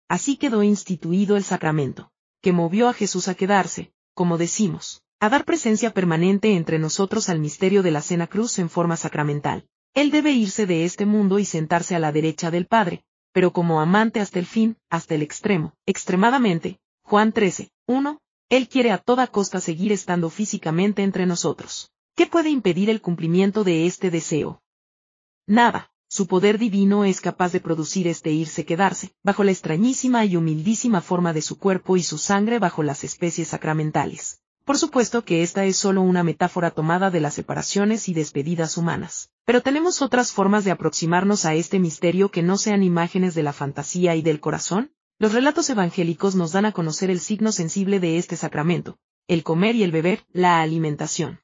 [0.07, 2.09] Así quedó instituido el sacramento,
[2.41, 7.39] que movió a Jesús a quedarse, como decimos, a dar presencia permanente entre nosotros al
[7.39, 9.67] misterio de la cena cruz en forma sacramental.
[9.93, 13.81] Él debe irse de este mundo y sentarse a la derecha del Padre, pero como
[13.81, 19.27] amante hasta el fin, hasta el extremo, extremadamente, Juan 13, 1, Él quiere a toda
[19.27, 21.91] costa seguir estando físicamente entre nosotros.
[22.15, 24.61] ¿Qué puede impedir el cumplimiento de este deseo?
[25.47, 30.35] Nada, su poder divino es capaz de producir este irse quedarse, bajo la extrañísima y
[30.35, 34.41] humildísima forma de su cuerpo y su sangre bajo las especies sacramentales.
[34.65, 39.31] Por supuesto que esta es solo una metáfora tomada de las separaciones y despedidas humanas.
[39.45, 43.53] Pero tenemos otras formas de aproximarnos a este misterio que no sean imágenes de la
[43.53, 44.91] fantasía y del corazón.
[45.17, 49.75] Los relatos evangélicos nos dan a conocer el signo sensible de este sacramento, el comer
[49.75, 51.39] y el beber, la alimentación.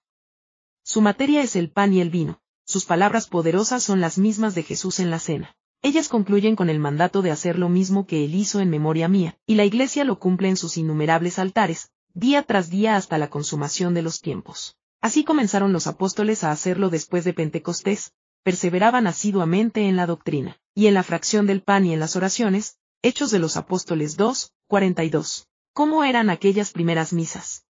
[0.83, 4.63] Su materia es el pan y el vino, sus palabras poderosas son las mismas de
[4.63, 5.55] Jesús en la cena.
[5.81, 9.37] Ellas concluyen con el mandato de hacer lo mismo que él hizo en memoria mía,
[9.45, 13.93] y la Iglesia lo cumple en sus innumerables altares, día tras día hasta la consumación
[13.93, 14.77] de los tiempos.
[15.01, 20.87] Así comenzaron los apóstoles a hacerlo después de Pentecostés, perseveraban asiduamente en la doctrina, y
[20.87, 25.49] en la fracción del pan y en las oraciones, Hechos de los Apóstoles 2, 42.
[25.73, 27.65] ¿Cómo eran aquellas primeras misas?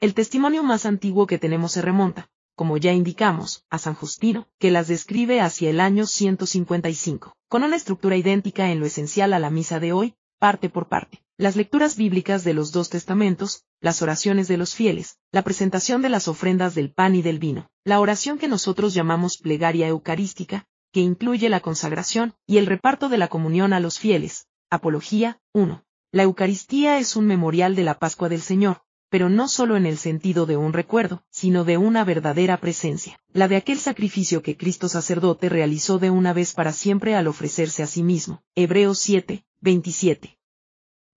[0.00, 4.70] El testimonio más antiguo que tenemos se remonta, como ya indicamos, a San Justino, que
[4.70, 9.50] las describe hacia el año 155, con una estructura idéntica en lo esencial a la
[9.50, 14.48] misa de hoy, parte por parte las lecturas bíblicas de los dos testamentos, las oraciones
[14.48, 18.38] de los fieles, la presentación de las ofrendas del pan y del vino, la oración
[18.38, 23.72] que nosotros llamamos plegaria eucarística, que incluye la consagración y el reparto de la comunión
[23.72, 24.48] a los fieles.
[24.68, 25.84] Apología 1.
[26.10, 29.96] La Eucaristía es un memorial de la Pascua del Señor, pero no solo en el
[29.96, 34.88] sentido de un recuerdo, sino de una verdadera presencia, la de aquel sacrificio que Cristo
[34.88, 38.42] sacerdote realizó de una vez para siempre al ofrecerse a sí mismo.
[38.56, 40.37] Hebreos 7, 27.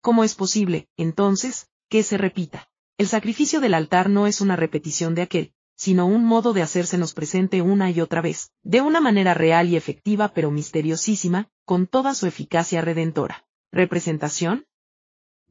[0.01, 2.67] ¿Cómo es posible, entonces, que se repita?
[2.97, 7.13] El sacrificio del altar no es una repetición de aquel, sino un modo de hacérsenos
[7.13, 12.15] presente una y otra vez, de una manera real y efectiva pero misteriosísima, con toda
[12.15, 13.45] su eficacia redentora.
[13.71, 14.65] ¿Representación?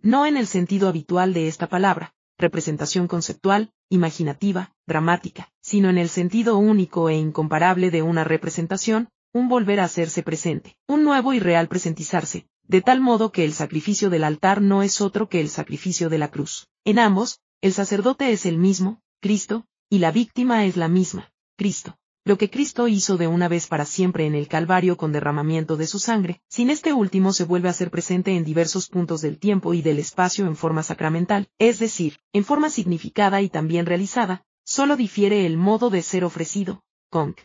[0.02, 6.08] No en el sentido habitual de esta palabra, representación conceptual, imaginativa, dramática, sino en el
[6.08, 11.38] sentido único e incomparable de una representación, un volver a hacerse presente, un nuevo y
[11.38, 15.48] real presentizarse, de tal modo que el sacrificio del altar no es otro que el
[15.48, 16.68] sacrificio de la cruz.
[16.85, 21.98] En ambos, el sacerdote es el mismo, Cristo, y la víctima es la misma, Cristo.
[22.24, 25.88] Lo que Cristo hizo de una vez para siempre en el Calvario con derramamiento de
[25.88, 29.74] su sangre, sin este último se vuelve a ser presente en diversos puntos del tiempo
[29.74, 34.96] y del espacio en forma sacramental, es decir, en forma significada y también realizada, solo
[34.96, 37.40] difiere el modo de ser ofrecido, conc.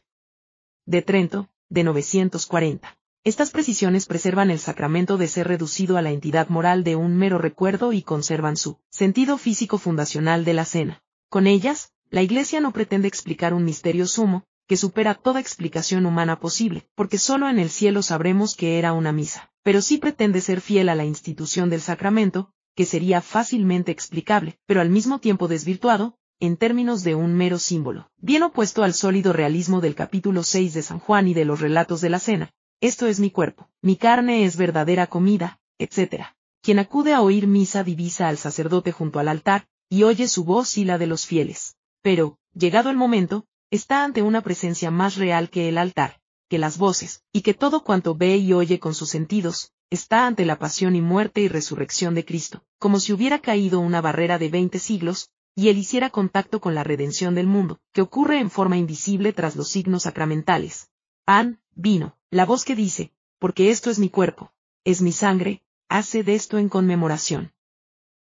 [0.85, 2.95] De Trento, de 940.
[3.25, 7.39] Estas precisiones preservan el sacramento de ser reducido a la entidad moral de un mero
[7.39, 11.01] recuerdo y conservan su sentido físico fundacional de la cena.
[11.27, 16.39] Con ellas, la Iglesia no pretende explicar un misterio sumo, que supera toda explicación humana
[16.39, 20.61] posible, porque solo en el cielo sabremos que era una misa, pero sí pretende ser
[20.61, 26.15] fiel a la institución del sacramento, que sería fácilmente explicable, pero al mismo tiempo desvirtuado,
[26.39, 30.83] en términos de un mero símbolo, bien opuesto al sólido realismo del capítulo 6 de
[30.83, 34.45] San Juan y de los relatos de la cena, esto es mi cuerpo, mi carne
[34.45, 36.25] es verdadera comida, etc.
[36.61, 40.77] Quien acude a oír misa divisa al sacerdote junto al altar, y oye su voz
[40.77, 41.75] y la de los fieles.
[42.01, 46.77] pero, llegado el momento, está ante una presencia más real que el altar, que las
[46.77, 50.95] voces, y que todo cuanto ve y oye con sus sentidos, está ante la pasión
[50.95, 55.29] y muerte y resurrección de Cristo, como si hubiera caído una barrera de veinte siglos,
[55.55, 59.55] y él hiciera contacto con la redención del mundo, que ocurre en forma invisible tras
[59.55, 60.89] los signos sacramentales.
[61.25, 64.51] Pan, vino, la voz que dice, porque esto es mi cuerpo,
[64.83, 67.51] es mi sangre, hace de esto en conmemoración.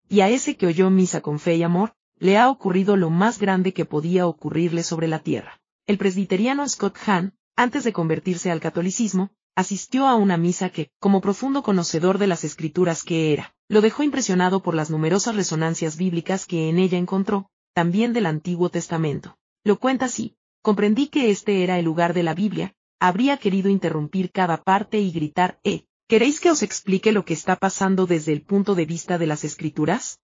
[0.08, 3.38] Y a ese que oyó misa con fe y amor, le ha ocurrido lo más
[3.38, 5.60] grande que podía ocurrirle sobre la tierra.
[5.86, 11.20] El presbiteriano Scott Hahn, antes de convertirse al catolicismo, asistió a una misa que, como
[11.20, 16.46] profundo conocedor de las escrituras que era, lo dejó impresionado por las numerosas resonancias bíblicas
[16.46, 19.36] que en ella encontró, también del Antiguo Testamento.
[19.64, 24.30] Lo cuenta así, comprendí que este era el lugar de la Biblia, habría querido interrumpir
[24.32, 25.84] cada parte y gritar, ¿eh?
[26.08, 29.44] ¿Queréis que os explique lo que está pasando desde el punto de vista de las
[29.44, 30.20] escrituras?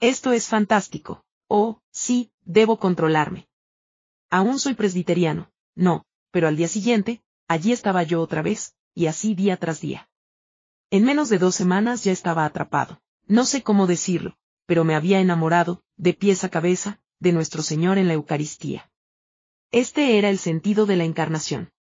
[0.00, 1.24] Esto es fantástico.
[1.46, 3.46] Oh, sí, debo controlarme.
[4.30, 5.50] Aún soy presbiteriano.
[5.74, 10.08] No, pero al día siguiente, allí estaba yo otra vez, y así día tras día.
[10.90, 13.00] En menos de dos semanas ya estaba atrapado.
[13.26, 17.98] No sé cómo decirlo, pero me había enamorado, de pies a cabeza, de nuestro Señor
[17.98, 18.90] en la Eucaristía.
[19.70, 21.73] Este era el sentido de la encarnación.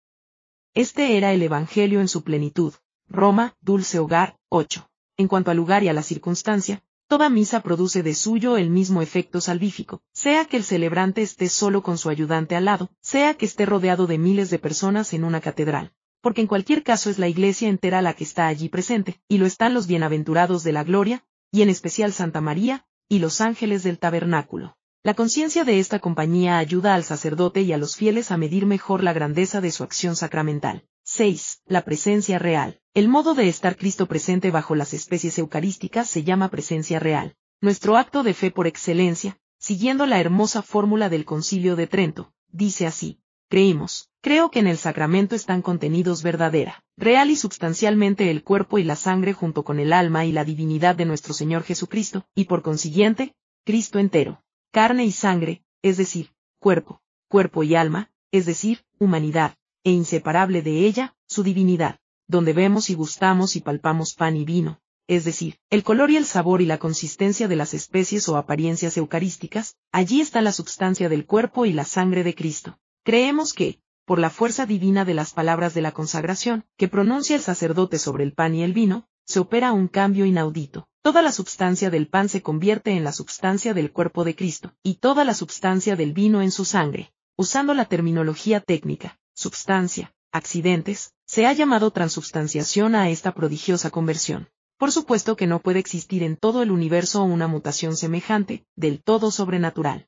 [0.76, 2.74] Este era el Evangelio en su plenitud.
[3.08, 4.90] Roma, dulce hogar, 8.
[5.18, 9.04] En cuanto al lugar y a la circunstancia, toda misa produce de suyo el mismo
[9.04, 13.46] efecto salvífico, sea que el celebrante esté solo con su ayudante al lado, sea que
[13.46, 15.94] esté rodeado de miles de personas en una catedral.
[16.22, 19.46] Porque en cualquier caso es la iglesia entera la que está allí presente, y lo
[19.46, 24.00] están los bienaventurados de la gloria, y en especial Santa María, y los ángeles del
[24.00, 24.76] tabernáculo.
[25.06, 29.04] La conciencia de esta compañía ayuda al sacerdote y a los fieles a medir mejor
[29.04, 30.86] la grandeza de su acción sacramental.
[31.04, 31.64] 6.
[31.66, 32.80] La presencia real.
[32.94, 37.36] El modo de estar Cristo presente bajo las especies eucarísticas se llama presencia real.
[37.60, 42.88] Nuestro acto de fe por excelencia, siguiendo la hermosa fórmula del Concilio de Trento, dice
[42.88, 43.20] así.
[43.50, 48.86] Creímos, creo que en el sacramento están contenidos verdadera, real y substancialmente el cuerpo y
[48.86, 52.62] la sangre junto con el alma y la divinidad de nuestro Señor Jesucristo, y por
[52.62, 53.36] consiguiente,
[53.66, 59.92] Cristo entero, carne y sangre, es decir, cuerpo, cuerpo y alma, es decir, humanidad, e
[59.92, 65.26] inseparable de ella, su divinidad, donde vemos y gustamos y palpamos pan y vino, es
[65.26, 69.76] decir, el color y el sabor y la consistencia de las especies o apariencias eucarísticas,
[69.92, 72.80] allí está la substancia del cuerpo y la sangre de Cristo.
[73.04, 77.44] Creemos que, por la fuerza divina de las palabras de la consagración, que pronuncia el
[77.44, 80.88] sacerdote sobre el pan y el vino, se opera un cambio inaudito.
[81.02, 84.96] Toda la substancia del pan se convierte en la substancia del cuerpo de Cristo, y
[84.96, 87.14] toda la substancia del vino en su sangre.
[87.36, 94.50] Usando la terminología técnica, substancia, accidentes, se ha llamado transubstanciación a esta prodigiosa conversión.
[94.78, 99.32] Por supuesto que no puede existir en todo el universo una mutación semejante, del todo
[99.32, 100.08] sobrenatural.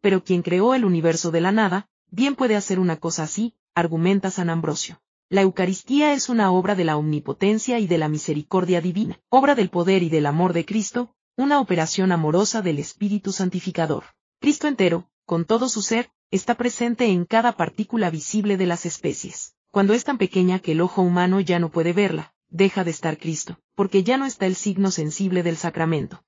[0.00, 4.30] Pero quien creó el universo de la nada, bien puede hacer una cosa así, argumenta
[4.30, 5.00] San Ambrosio.
[5.30, 9.70] La Eucaristía es una obra de la omnipotencia y de la misericordia divina, obra del
[9.70, 14.04] poder y del amor de Cristo, una operación amorosa del Espíritu Santificador.
[14.38, 19.56] Cristo entero, con todo su ser, está presente en cada partícula visible de las especies.
[19.70, 23.16] Cuando es tan pequeña que el ojo humano ya no puede verla, deja de estar
[23.16, 26.22] Cristo, porque ya no está el signo sensible del sacramento.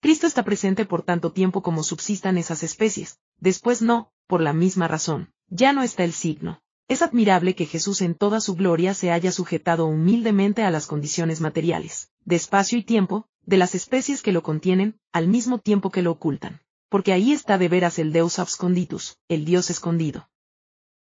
[0.00, 4.88] Cristo está presente por tanto tiempo como subsistan esas especies, después no, por la misma
[4.88, 6.60] razón, ya no está el signo.
[6.88, 11.40] Es admirable que Jesús en toda su gloria se haya sujetado humildemente a las condiciones
[11.40, 16.02] materiales, de espacio y tiempo, de las especies que lo contienen, al mismo tiempo que
[16.02, 20.28] lo ocultan porque ahí está de veras el Deus absconditus, el Dios escondido.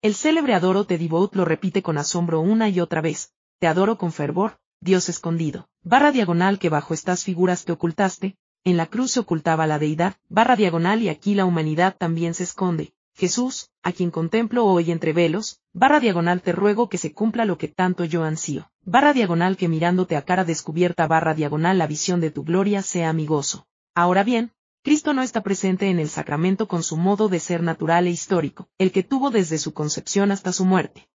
[0.02, 3.98] El célebre Adoro te devout lo repite con asombro una y otra vez, te adoro
[3.98, 9.12] con fervor, Dios escondido, barra diagonal que bajo estas figuras te ocultaste, en la cruz
[9.12, 13.90] se ocultaba la deidad, barra diagonal y aquí la humanidad también se esconde, Jesús, a
[13.90, 18.04] quien contemplo hoy entre velos, barra diagonal te ruego que se cumpla lo que tanto
[18.04, 22.44] yo ansío, barra diagonal que mirándote a cara descubierta barra diagonal la visión de tu
[22.44, 23.66] gloria sea amigoso.
[23.92, 24.52] Ahora bien,
[24.84, 28.68] Cristo no está presente en el sacramento con su modo de ser natural e histórico,
[28.78, 31.08] el que tuvo desde su concepción hasta su muerte.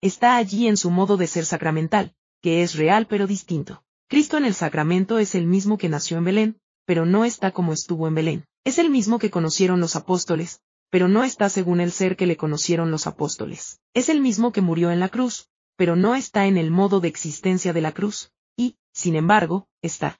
[0.00, 3.84] Está allí en su modo de ser sacramental, que es real pero distinto.
[4.08, 7.74] Cristo en el sacramento es el mismo que nació en Belén, pero no está como
[7.74, 8.44] estuvo en Belén.
[8.64, 12.36] Es el mismo que conocieron los apóstoles, pero no está según el ser que le
[12.36, 13.80] conocieron los apóstoles.
[13.94, 17.08] Es el mismo que murió en la cruz, pero no está en el modo de
[17.08, 20.18] existencia de la cruz, y, sin embargo, está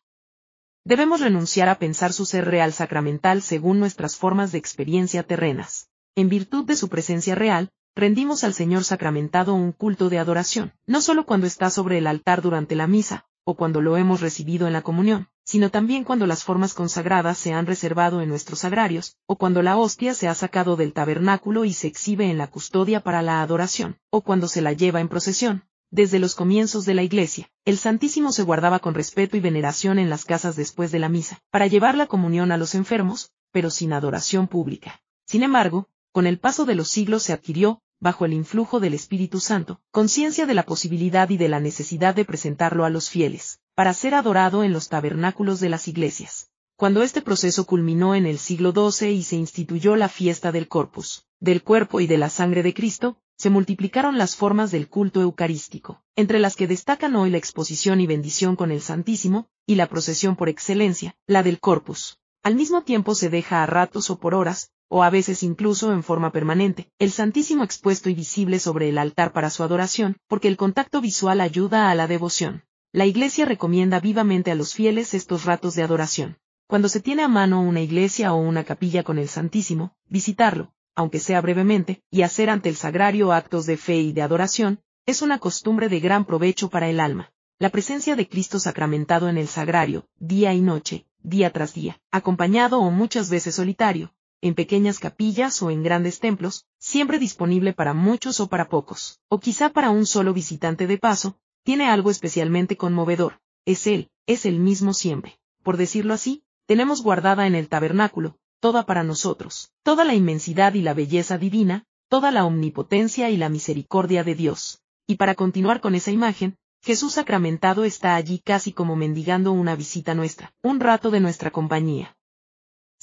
[0.88, 5.90] debemos renunciar a pensar su ser real sacramental según nuestras formas de experiencia terrenas.
[6.16, 11.02] En virtud de su presencia real, rendimos al Señor sacramentado un culto de adoración, no
[11.02, 14.74] solo cuando está sobre el altar durante la misa, o cuando lo hemos recibido en
[14.74, 19.36] la comunión, sino también cuando las formas consagradas se han reservado en nuestros sagrarios, o
[19.36, 23.22] cuando la hostia se ha sacado del tabernáculo y se exhibe en la custodia para
[23.22, 25.64] la adoración, o cuando se la lleva en procesión.
[25.90, 30.10] Desde los comienzos de la Iglesia, el Santísimo se guardaba con respeto y veneración en
[30.10, 33.94] las casas después de la misa, para llevar la comunión a los enfermos, pero sin
[33.94, 35.00] adoración pública.
[35.24, 39.40] Sin embargo, con el paso de los siglos se adquirió, bajo el influjo del Espíritu
[39.40, 43.94] Santo, conciencia de la posibilidad y de la necesidad de presentarlo a los fieles, para
[43.94, 46.50] ser adorado en los tabernáculos de las iglesias.
[46.76, 51.24] Cuando este proceso culminó en el siglo XII y se instituyó la fiesta del Corpus,
[51.40, 56.02] del cuerpo y de la sangre de Cristo, se multiplicaron las formas del culto eucarístico,
[56.16, 60.34] entre las que destacan hoy la exposición y bendición con el Santísimo, y la procesión
[60.34, 62.18] por excelencia, la del Corpus.
[62.42, 66.02] Al mismo tiempo se deja a ratos o por horas, o a veces incluso en
[66.02, 70.56] forma permanente, el Santísimo expuesto y visible sobre el altar para su adoración, porque el
[70.56, 72.64] contacto visual ayuda a la devoción.
[72.92, 76.38] La Iglesia recomienda vivamente a los fieles estos ratos de adoración.
[76.66, 81.18] Cuando se tiene a mano una iglesia o una capilla con el Santísimo, visitarlo, aunque
[81.18, 85.38] sea brevemente, y hacer ante el sagrario actos de fe y de adoración, es una
[85.38, 87.32] costumbre de gran provecho para el alma.
[87.58, 92.80] La presencia de Cristo sacramentado en el sagrario, día y noche, día tras día, acompañado
[92.80, 98.38] o muchas veces solitario, en pequeñas capillas o en grandes templos, siempre disponible para muchos
[98.40, 103.40] o para pocos, o quizá para un solo visitante de paso, tiene algo especialmente conmovedor,
[103.64, 105.38] es Él, es el mismo siempre.
[105.64, 110.82] Por decirlo así, tenemos guardada en el tabernáculo, toda para nosotros, toda la inmensidad y
[110.82, 114.80] la belleza divina, toda la omnipotencia y la misericordia de Dios.
[115.06, 120.14] Y para continuar con esa imagen, Jesús sacramentado está allí casi como mendigando una visita
[120.14, 122.14] nuestra, un rato de nuestra compañía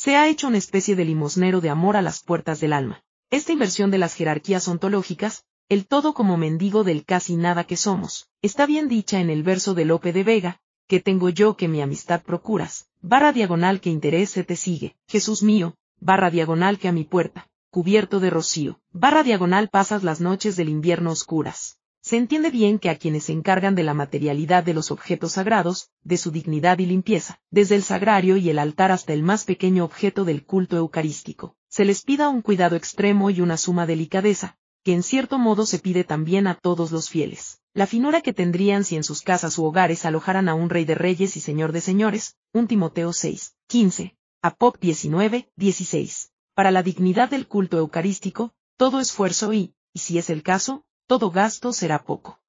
[0.06, 3.02] se ha hecho una especie de limosnero de amor a las puertas del alma.
[3.32, 8.30] Esta inversión de las jerarquías ontológicas, el todo como mendigo del casi nada que somos,
[8.44, 11.82] está bien dicha en el verso de Lope de Vega, que tengo yo que mi
[11.82, 16.92] amistad procuras, barra diagonal que interés se te sigue, Jesús mío, barra diagonal que a
[16.92, 21.80] mi puerta, cubierto de rocío, barra diagonal pasas las noches del invierno oscuras.
[22.06, 25.90] Se entiende bien que a quienes se encargan de la materialidad de los objetos sagrados,
[26.04, 29.84] de su dignidad y limpieza, desde el sagrario y el altar hasta el más pequeño
[29.84, 34.94] objeto del culto eucarístico, se les pida un cuidado extremo y una suma delicadeza, que
[34.94, 37.60] en cierto modo se pide también a todos los fieles.
[37.74, 40.94] La finura que tendrían si en sus casas u hogares alojaran a un rey de
[40.94, 46.32] reyes y señor de señores, un Timoteo 6, 15, Apop 19, 16.
[46.54, 51.30] Para la dignidad del culto eucarístico, todo esfuerzo y, y si es el caso, todo
[51.30, 52.40] gasto será poco.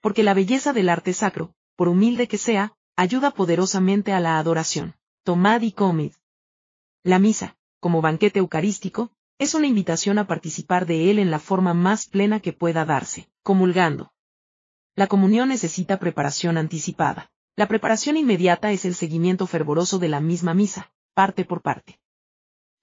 [0.00, 4.94] Porque la belleza del arte sacro, por humilde que sea, ayuda poderosamente a la adoración.
[5.24, 6.12] Tomad y comid.
[7.04, 11.74] La misa, como banquete eucarístico, es una invitación a participar de él en la forma
[11.74, 14.12] más plena que pueda darse, comulgando.
[14.94, 17.30] La comunión necesita preparación anticipada.
[17.54, 21.98] La preparación inmediata es el seguimiento fervoroso de la misma misa, parte por parte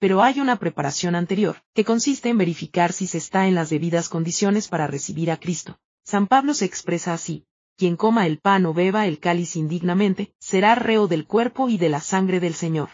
[0.04, 4.10] pero hay una preparación anterior, que consiste en verificar si se está en las debidas
[4.10, 5.78] condiciones para recibir a Cristo.
[6.04, 7.46] San Pablo se expresa así,
[7.78, 11.88] quien coma el pan o beba el cáliz indignamente, será reo del cuerpo y de
[11.88, 12.90] la sangre del Señor.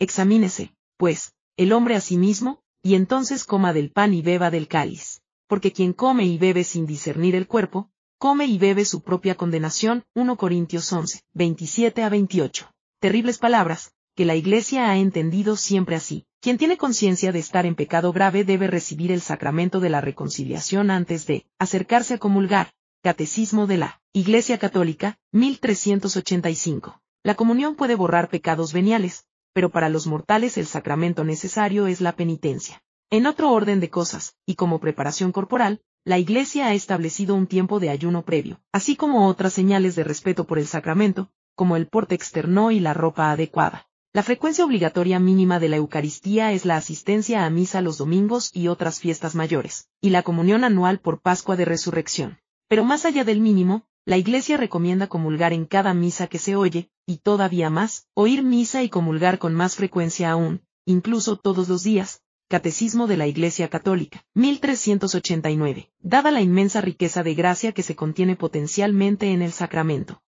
[0.00, 4.66] Examínese, pues, el hombre a sí mismo, y entonces coma del pan y beba del
[4.66, 5.22] cáliz.
[5.46, 10.02] Porque quien come y bebe sin discernir el cuerpo, come y bebe su propia condenación.
[10.16, 12.74] 1 Corintios 11, 27 a 28.
[12.98, 16.26] Terribles palabras, que la Iglesia ha entendido siempre así.
[16.40, 20.90] Quien tiene conciencia de estar en pecado grave debe recibir el sacramento de la reconciliación
[20.90, 22.72] antes de acercarse a comulgar.
[23.00, 27.00] Catecismo de la Iglesia Católica, 1385.
[27.22, 32.16] La comunión puede borrar pecados veniales, pero para los mortales el sacramento necesario es la
[32.16, 32.82] penitencia.
[33.10, 37.78] En otro orden de cosas, y como preparación corporal, la Iglesia ha establecido un tiempo
[37.78, 42.16] de ayuno previo, así como otras señales de respeto por el sacramento, como el porte
[42.16, 43.87] externo y la ropa adecuada.
[44.14, 48.68] La frecuencia obligatoria mínima de la Eucaristía es la asistencia a misa los domingos y
[48.68, 52.38] otras fiestas mayores, y la comunión anual por Pascua de Resurrección.
[52.68, 56.88] Pero más allá del mínimo, la Iglesia recomienda comulgar en cada misa que se oye,
[57.04, 62.22] y todavía más, oír misa y comulgar con más frecuencia aún, incluso todos los días.
[62.48, 68.36] Catecismo de la Iglesia Católica, 1389, dada la inmensa riqueza de gracia que se contiene
[68.36, 70.22] potencialmente en el sacramento.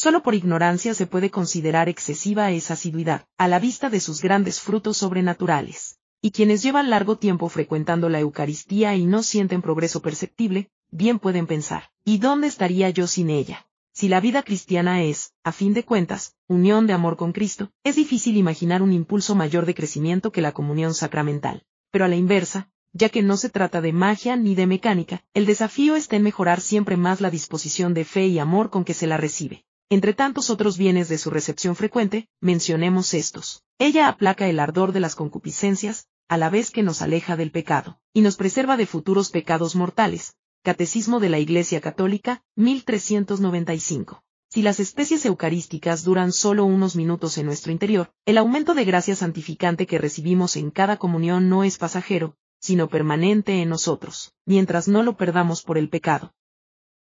[0.00, 4.60] Solo por ignorancia se puede considerar excesiva esa asiduidad, a la vista de sus grandes
[4.60, 5.98] frutos sobrenaturales.
[6.22, 11.48] Y quienes llevan largo tiempo frecuentando la Eucaristía y no sienten progreso perceptible, bien pueden
[11.48, 13.66] pensar, ¿y dónde estaría yo sin ella?
[13.92, 17.96] Si la vida cristiana es, a fin de cuentas, unión de amor con Cristo, es
[17.96, 21.64] difícil imaginar un impulso mayor de crecimiento que la comunión sacramental.
[21.90, 25.44] Pero a la inversa, ya que no se trata de magia ni de mecánica, el
[25.44, 29.08] desafío está en mejorar siempre más la disposición de fe y amor con que se
[29.08, 29.64] la recibe.
[29.90, 33.62] Entre tantos otros bienes de su recepción frecuente, mencionemos estos.
[33.78, 37.98] Ella aplaca el ardor de las concupiscencias, a la vez que nos aleja del pecado,
[38.12, 40.34] y nos preserva de futuros pecados mortales.
[40.62, 44.22] Catecismo de la Iglesia Católica, 1395.
[44.50, 49.16] Si las especies eucarísticas duran solo unos minutos en nuestro interior, el aumento de gracia
[49.16, 55.02] santificante que recibimos en cada comunión no es pasajero, sino permanente en nosotros, mientras no
[55.02, 56.34] lo perdamos por el pecado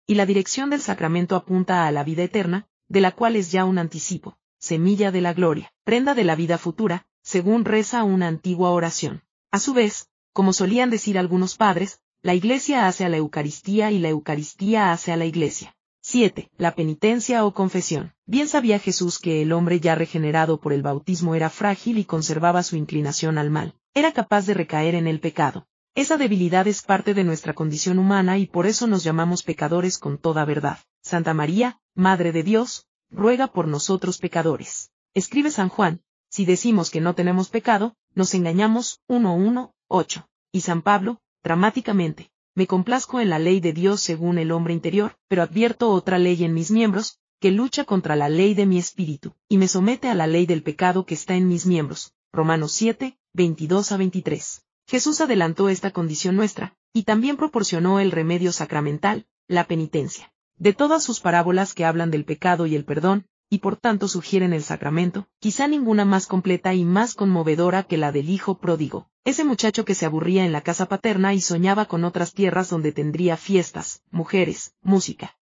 [0.08, 3.66] y la dirección del sacramento apunta a la vida eterna, de la cual es ya
[3.66, 8.70] un anticipo, semilla de la gloria, prenda de la vida futura, según reza una antigua
[8.70, 9.22] oración.
[9.50, 13.98] A su vez, como solían decir algunos padres, la Iglesia hace a la Eucaristía y
[13.98, 15.76] la Eucaristía hace a la Iglesia.
[16.00, 16.50] 7.
[16.56, 18.14] La penitencia o confesión.
[18.24, 22.62] Bien sabía Jesús que el hombre ya regenerado por el bautismo era frágil y conservaba
[22.62, 23.74] su inclinación al mal.
[23.92, 25.66] Era capaz de recaer en el pecado.
[25.98, 30.16] Esa debilidad es parte de nuestra condición humana y por eso nos llamamos pecadores con
[30.16, 30.78] toda verdad.
[31.02, 34.92] Santa María, Madre de Dios, ruega por nosotros pecadores.
[35.12, 40.28] Escribe San Juan, si decimos que no tenemos pecado, nos engañamos 1.1.8.
[40.52, 45.16] Y San Pablo, dramáticamente, me complazco en la ley de Dios según el hombre interior,
[45.26, 49.34] pero advierto otra ley en mis miembros, que lucha contra la ley de mi espíritu,
[49.48, 52.14] y me somete a la ley del pecado que está en mis miembros.
[52.32, 54.62] Romanos 7, 22 a 23.
[54.88, 60.32] Jesús adelantó esta condición nuestra, y también proporcionó el remedio sacramental, la penitencia.
[60.56, 64.54] De todas sus parábolas que hablan del pecado y el perdón, y por tanto sugieren
[64.54, 69.44] el sacramento, quizá ninguna más completa y más conmovedora que la del hijo pródigo, ese
[69.44, 73.36] muchacho que se aburría en la casa paterna y soñaba con otras tierras donde tendría
[73.36, 75.36] fiestas, mujeres, música.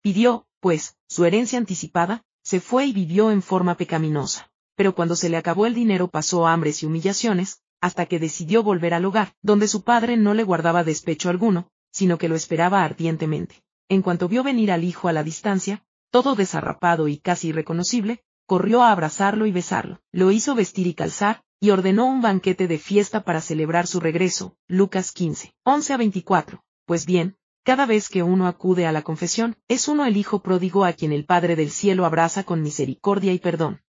[0.00, 4.50] Pidió, pues, su herencia anticipada, se fue y vivió en forma pecaminosa.
[4.74, 8.94] Pero cuando se le acabó el dinero pasó hambres y humillaciones, hasta que decidió volver
[8.94, 13.62] al hogar, donde su padre no le guardaba despecho alguno, sino que lo esperaba ardientemente.
[13.88, 18.82] En cuanto vio venir al hijo a la distancia, todo desarrapado y casi irreconocible, corrió
[18.82, 23.24] a abrazarlo y besarlo, lo hizo vestir y calzar, y ordenó un banquete de fiesta
[23.24, 24.56] para celebrar su regreso.
[24.68, 26.64] Lucas 15, 11 a 24.
[26.86, 30.84] Pues bien, cada vez que uno acude a la confesión, es uno el hijo pródigo
[30.84, 33.82] a quien el Padre del cielo abraza con misericordia y perdón.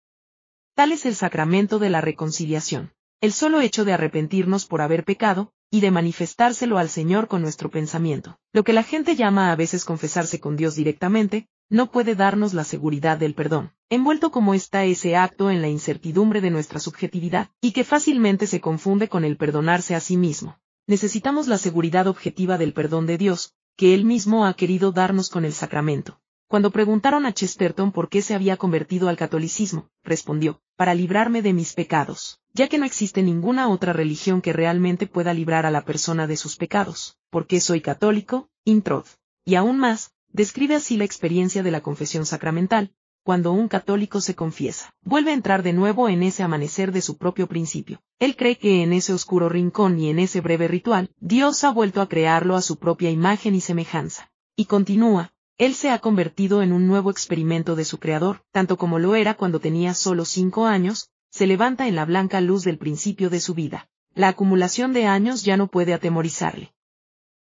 [0.75, 5.53] Tal es el sacramento de la reconciliación el solo hecho de arrepentirnos por haber pecado,
[5.71, 8.37] y de manifestárselo al Señor con nuestro pensamiento.
[8.53, 12.65] Lo que la gente llama a veces confesarse con Dios directamente, no puede darnos la
[12.65, 17.71] seguridad del perdón, envuelto como está ese acto en la incertidumbre de nuestra subjetividad, y
[17.71, 20.59] que fácilmente se confunde con el perdonarse a sí mismo.
[20.89, 25.45] Necesitamos la seguridad objetiva del perdón de Dios, que Él mismo ha querido darnos con
[25.45, 26.21] el sacramento.
[26.53, 31.55] Cuando preguntaron a Chesterton por qué se había convertido al catolicismo, respondió, para librarme de
[31.55, 35.87] mis pecados, ya que no existe ninguna otra religión que realmente pueda librar a la
[35.87, 39.07] persona de sus pecados, porque soy católico, introd.
[39.47, 42.93] Y aún más, describe así la experiencia de la confesión sacramental,
[43.25, 47.17] cuando un católico se confiesa, vuelve a entrar de nuevo en ese amanecer de su
[47.17, 48.03] propio principio.
[48.19, 52.03] Él cree que en ese oscuro rincón y en ese breve ritual, Dios ha vuelto
[52.03, 54.31] a crearlo a su propia imagen y semejanza.
[54.55, 58.99] Y continúa, él se ha convertido en un nuevo experimento de su creador, tanto como
[58.99, 63.31] lo era cuando tenía solo cinco años, se levanta en la blanca luz del principio
[63.31, 63.89] de su vida.
[64.15, 66.75] La acumulación de años ya no puede atemorizarle.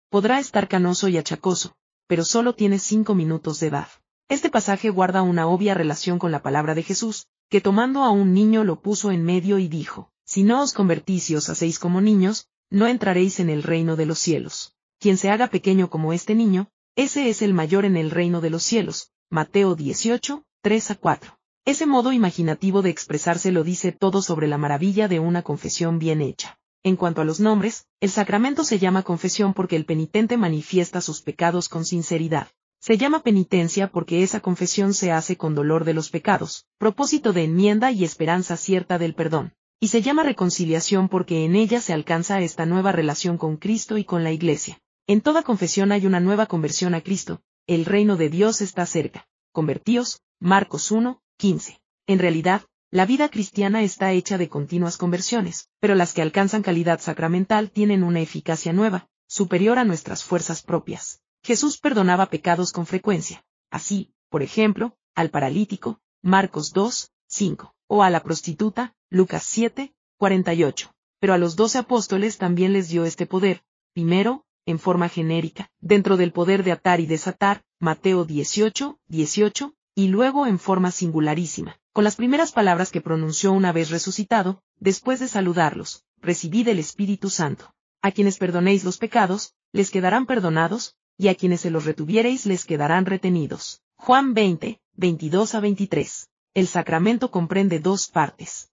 [0.09, 1.77] Podrá estar canoso y achacoso,
[2.07, 3.89] pero solo tiene cinco minutos de edad.
[4.29, 8.33] Este pasaje guarda una obvia relación con la palabra de Jesús, que tomando a un
[8.33, 12.01] niño lo puso en medio y dijo, Si no os convertís y os hacéis como
[12.01, 14.75] niños, no entraréis en el reino de los cielos.
[14.99, 18.49] Quien se haga pequeño como este niño, ese es el mayor en el reino de
[18.49, 19.11] los cielos.
[19.29, 21.39] Mateo 18, 3 a 4.
[21.67, 26.23] Ese modo imaginativo de expresarse lo dice todo sobre la maravilla de una confesión bien
[26.23, 26.59] hecha.
[26.83, 31.21] En cuanto a los nombres, el sacramento se llama confesión porque el penitente manifiesta sus
[31.21, 32.49] pecados con sinceridad.
[32.81, 37.45] Se llama penitencia porque esa confesión se hace con dolor de los pecados, propósito de
[37.45, 39.53] enmienda y esperanza cierta del perdón.
[39.81, 44.05] Y se llama reconciliación porque en ella se alcanza esta nueva relación con Cristo y
[44.05, 44.81] con la Iglesia.
[45.09, 49.29] En toda confesión hay una nueva conversión a Cristo, el reino de Dios está cerca.
[49.53, 51.81] Convertíos, Marcos 1, 15.
[52.09, 57.01] En realidad, la vida cristiana está hecha de continuas conversiones, pero las que alcanzan calidad
[57.01, 61.21] sacramental tienen una eficacia nueva, superior a nuestras fuerzas propias.
[61.45, 63.45] Jesús perdonaba pecados con frecuencia.
[63.71, 70.93] Así, por ejemplo, al paralítico, Marcos 2, 5, o a la prostituta, Lucas 7, 48.
[71.21, 76.17] Pero a los doce apóstoles también les dio este poder, primero, en forma genérica, dentro
[76.17, 82.05] del poder de atar y desatar, Mateo 18, 18, y luego en forma singularísima, con
[82.05, 87.73] las primeras palabras que pronunció una vez resucitado, después de saludarlos, recibid el Espíritu Santo.
[88.03, 92.65] A quienes perdonéis los pecados, les quedarán perdonados, y a quienes se los retuviereis les
[92.65, 93.81] quedarán retenidos.
[93.97, 96.29] Juan 20, 22 a 23.
[96.55, 98.71] El sacramento comprende dos partes.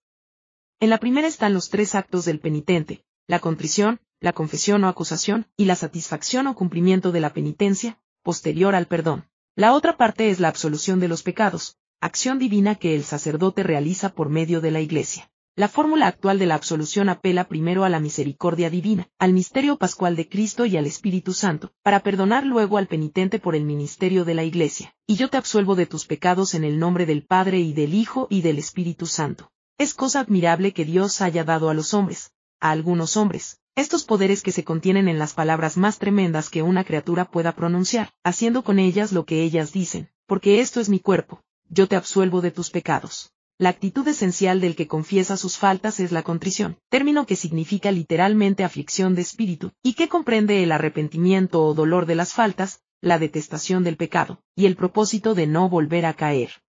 [0.80, 5.48] En la primera están los tres actos del penitente, la contrición, la confesión o acusación,
[5.58, 9.26] y la satisfacción o cumplimiento de la penitencia, posterior al perdón.
[9.54, 14.16] La otra parte es la absolución de los pecados, acción divina que el sacerdote realiza
[14.16, 15.30] por medio de la Iglesia.
[15.58, 20.16] La fórmula actual de la absolución apela primero a la misericordia divina, al misterio pascual
[20.16, 24.36] de Cristo y al Espíritu Santo, para perdonar luego al penitente por el ministerio de
[24.36, 24.96] la Iglesia.
[25.06, 28.28] Y yo te absuelvo de tus pecados en el nombre del Padre y del Hijo
[28.30, 29.52] y del Espíritu Santo.
[29.78, 34.44] Es cosa admirable que Dios haya dado a los hombres, a algunos hombres, estos poderes
[34.44, 38.78] que se contienen en las palabras más tremendas que una criatura pueda pronunciar, haciendo con
[38.78, 42.70] ellas lo que ellas dicen, porque esto es mi cuerpo, yo te absuelvo de tus
[42.70, 43.32] pecados.
[43.58, 48.64] La actitud esencial del que confiesa sus faltas es la contrición, término que significa literalmente
[48.64, 53.84] aflicción de espíritu, y que comprende el arrepentimiento o dolor de las faltas, la detestación
[53.84, 56.64] del pecado, y el propósito de no volver a caer.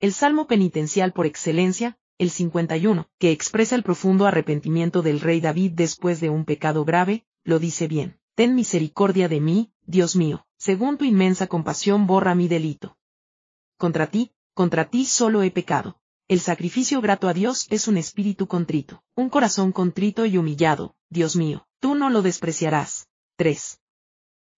[0.00, 5.72] El salmo penitencial por excelencia, el 51, que expresa el profundo arrepentimiento del rey David
[5.72, 8.20] después de un pecado grave, lo dice bien.
[8.34, 12.98] Ten misericordia de mí, Dios mío, según tu inmensa compasión borra mi delito.
[13.78, 15.98] Contra ti, contra ti solo he pecado,
[16.28, 21.36] el sacrificio grato a Dios es un espíritu contrito, un corazón contrito y humillado, Dios
[21.36, 23.08] mío, tú no lo despreciarás.
[23.36, 23.80] 3.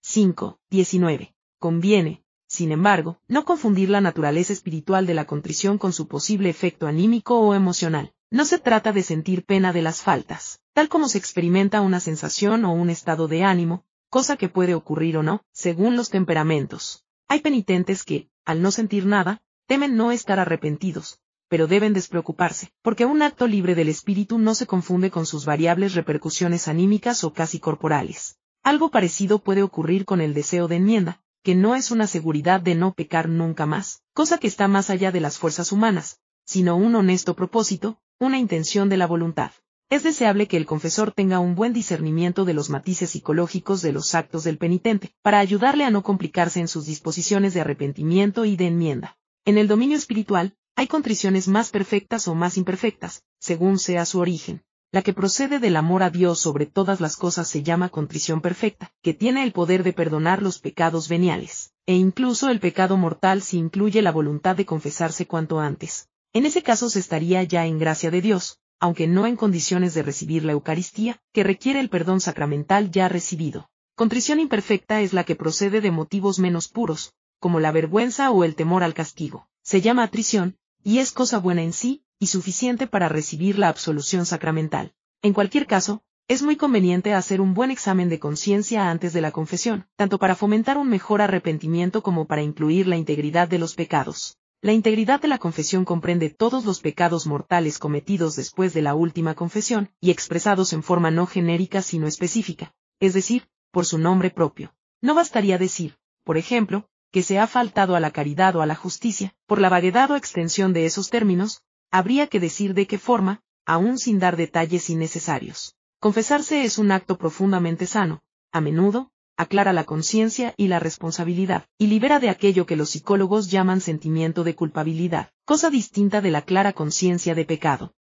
[0.00, 0.58] 5.
[0.68, 1.32] 19.
[1.60, 2.21] Conviene,
[2.52, 7.40] sin embargo, no confundir la naturaleza espiritual de la contrición con su posible efecto anímico
[7.40, 8.12] o emocional.
[8.30, 12.66] No se trata de sentir pena de las faltas, tal como se experimenta una sensación
[12.66, 17.06] o un estado de ánimo, cosa que puede ocurrir o no, según los temperamentos.
[17.26, 23.06] Hay penitentes que, al no sentir nada, temen no estar arrepentidos, pero deben despreocuparse, porque
[23.06, 27.60] un acto libre del espíritu no se confunde con sus variables repercusiones anímicas o casi
[27.60, 28.36] corporales.
[28.62, 32.74] Algo parecido puede ocurrir con el deseo de enmienda, que no es una seguridad de
[32.74, 36.94] no pecar nunca más, cosa que está más allá de las fuerzas humanas, sino un
[36.94, 39.50] honesto propósito, una intención de la voluntad.
[39.90, 44.14] Es deseable que el confesor tenga un buen discernimiento de los matices psicológicos de los
[44.14, 48.68] actos del penitente, para ayudarle a no complicarse en sus disposiciones de arrepentimiento y de
[48.68, 49.18] enmienda.
[49.44, 54.62] En el dominio espiritual, hay contriciones más perfectas o más imperfectas, según sea su origen.
[54.94, 58.92] La que procede del amor a Dios sobre todas las cosas se llama contrición perfecta,
[59.00, 63.56] que tiene el poder de perdonar los pecados veniales, e incluso el pecado mortal si
[63.56, 66.10] incluye la voluntad de confesarse cuanto antes.
[66.34, 70.02] En ese caso se estaría ya en gracia de Dios, aunque no en condiciones de
[70.02, 73.70] recibir la Eucaristía, que requiere el perdón sacramental ya recibido.
[73.94, 78.56] Contrición imperfecta es la que procede de motivos menos puros, como la vergüenza o el
[78.56, 79.48] temor al castigo.
[79.62, 84.26] Se llama atrición, y es cosa buena en sí, y suficiente para recibir la absolución
[84.26, 84.92] sacramental.
[85.22, 89.32] En cualquier caso, es muy conveniente hacer un buen examen de conciencia antes de la
[89.32, 94.38] confesión, tanto para fomentar un mejor arrepentimiento como para incluir la integridad de los pecados.
[94.60, 99.34] La integridad de la confesión comprende todos los pecados mortales cometidos después de la última
[99.34, 104.72] confesión, y expresados en forma no genérica sino específica, es decir, por su nombre propio.
[105.00, 108.76] No bastaría decir, por ejemplo, que se ha faltado a la caridad o a la
[108.76, 111.62] justicia, por la variedad o extensión de esos términos,
[111.92, 115.76] habría que decir de qué forma, aún sin dar detalles innecesarios.
[116.00, 121.86] Confesarse es un acto profundamente sano, a menudo, aclara la conciencia y la responsabilidad, y
[121.86, 126.72] libera de aquello que los psicólogos llaman sentimiento de culpabilidad, cosa distinta de la clara
[126.72, 127.94] conciencia de pecado.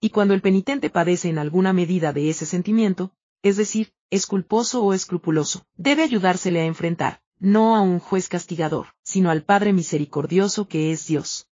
[0.00, 3.12] Y cuando el penitente padece en alguna medida de ese sentimiento,
[3.42, 8.88] es decir, es culposo o escrupuloso, debe ayudársele a enfrentar, no a un juez castigador,
[9.02, 11.48] sino al Padre misericordioso que es Dios.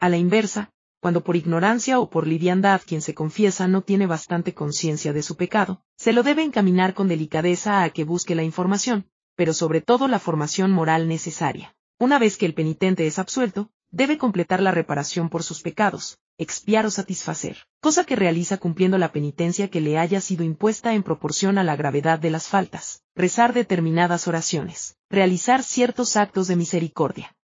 [0.00, 4.54] A la inversa, cuando por ignorancia o por liviandad quien se confiesa no tiene bastante
[4.54, 9.06] conciencia de su pecado, se lo debe encaminar con delicadeza a que busque la información,
[9.36, 11.76] pero sobre todo la formación moral necesaria.
[11.98, 16.86] Una vez que el penitente es absuelto, debe completar la reparación por sus pecados, expiar
[16.86, 21.58] o satisfacer, cosa que realiza cumpliendo la penitencia que le haya sido impuesta en proporción
[21.58, 27.34] a la gravedad de las faltas, rezar determinadas oraciones, realizar ciertos actos de misericordia.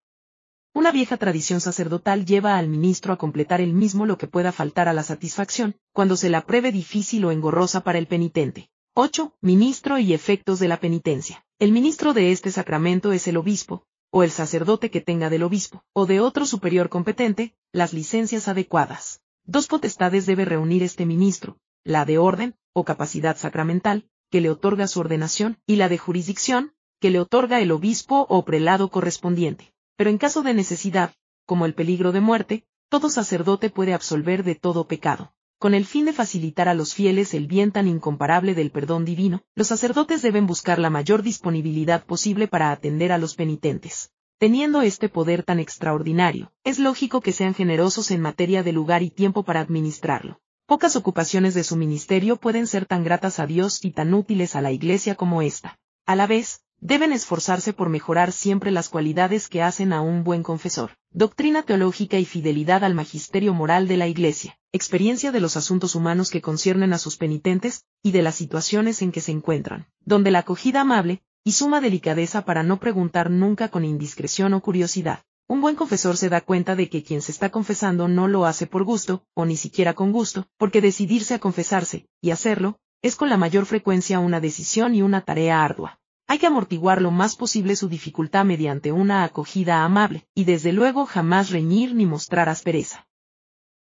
[0.77, 4.89] Una vieja tradición sacerdotal lleva al ministro a completar el mismo lo que pueda faltar
[4.89, 8.71] a la satisfacción, cuando se la pruebe difícil o engorrosa para el penitente.
[8.95, 9.37] 8.
[9.41, 11.47] Ministro y efectos de la penitencia.
[11.61, 15.85] El ministro de este sacramento es el obispo, o el sacerdote que tenga del obispo,
[15.93, 19.21] o de otro superior competente, las licencias adecuadas.
[19.45, 24.89] Dos potestades debe reunir este ministro, la de orden, o capacidad sacramental, que le otorga
[24.89, 29.74] su ordenación, y la de jurisdicción, que le otorga el obispo o prelado correspondiente.
[29.97, 31.13] Pero en caso de necesidad,
[31.47, 35.33] como el peligro de muerte, todo sacerdote puede absolver de todo pecado.
[35.65, 39.43] con el fin de facilitar a los fieles el bien tan incomparable del perdón divino,
[39.55, 44.13] los sacerdotes deben buscar la mayor disponibilidad posible para atender a los penitentes.
[44.39, 49.09] Teniendo este poder tan extraordinario, es lógico que sean generosos en materia de lugar y
[49.09, 50.39] tiempo para administrarlo.
[50.67, 54.61] Pocas ocupaciones de su ministerio pueden ser tan gratas a Dios y tan útiles a
[54.61, 55.79] la Iglesia como esta.
[56.05, 60.43] A la vez, deben esforzarse por mejorar siempre las cualidades que hacen a un buen
[60.43, 65.95] confesor, doctrina teológica y fidelidad al magisterio moral de la Iglesia, experiencia de los asuntos
[65.95, 70.31] humanos que conciernen a sus penitentes, y de las situaciones en que se encuentran, donde
[70.31, 75.63] la acogida amable, y suma delicadeza para no preguntar nunca con indiscreción o curiosidad, un
[75.63, 78.85] buen confesor se da cuenta de que quien se está confesando no lo hace por
[78.85, 83.39] gusto, o ni siquiera con gusto, porque decidirse a confesarse, y hacerlo, es con la
[83.39, 85.99] mayor frecuencia una decisión y una tarea ardua.
[86.27, 91.05] Hay que amortiguar lo más posible su dificultad mediante una acogida amable, y desde luego
[91.05, 93.07] jamás reñir ni mostrar aspereza.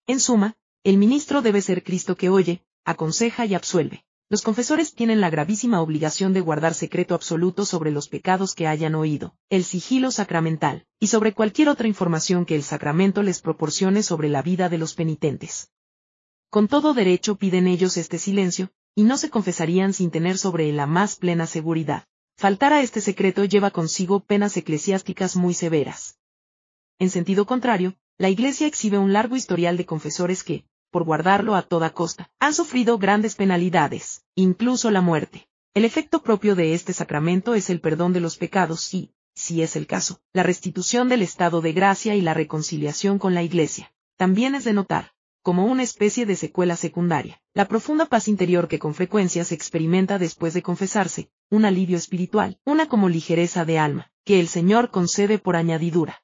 [0.06, 4.04] En suma, el ministro debe ser Cristo que oye, aconseja y absuelve.
[4.28, 8.94] Los confesores tienen la gravísima obligación de guardar secreto absoluto sobre los pecados que hayan
[8.94, 14.28] oído, el sigilo sacramental, y sobre cualquier otra información que el sacramento les proporcione sobre
[14.28, 15.70] la vida de los penitentes.
[16.50, 20.76] Con todo derecho piden ellos este silencio, y no se confesarían sin tener sobre él
[20.76, 22.06] la más plena seguridad.
[22.36, 26.18] Faltar a este secreto lleva consigo penas eclesiásticas muy severas.
[26.98, 31.62] En sentido contrario, la Iglesia exhibe un largo historial de confesores que, por guardarlo a
[31.62, 35.48] toda costa, han sufrido grandes penalidades, incluso la muerte.
[35.74, 39.74] El efecto propio de este sacramento es el perdón de los pecados y, si es
[39.74, 43.92] el caso, la restitución del estado de gracia y la reconciliación con la Iglesia.
[44.16, 45.12] También es de notar,
[45.42, 50.18] como una especie de secuela secundaria, la profunda paz interior que con frecuencia se experimenta
[50.18, 55.38] después de confesarse, un alivio espiritual, una como ligereza de alma, que el Señor concede
[55.38, 56.22] por añadidura.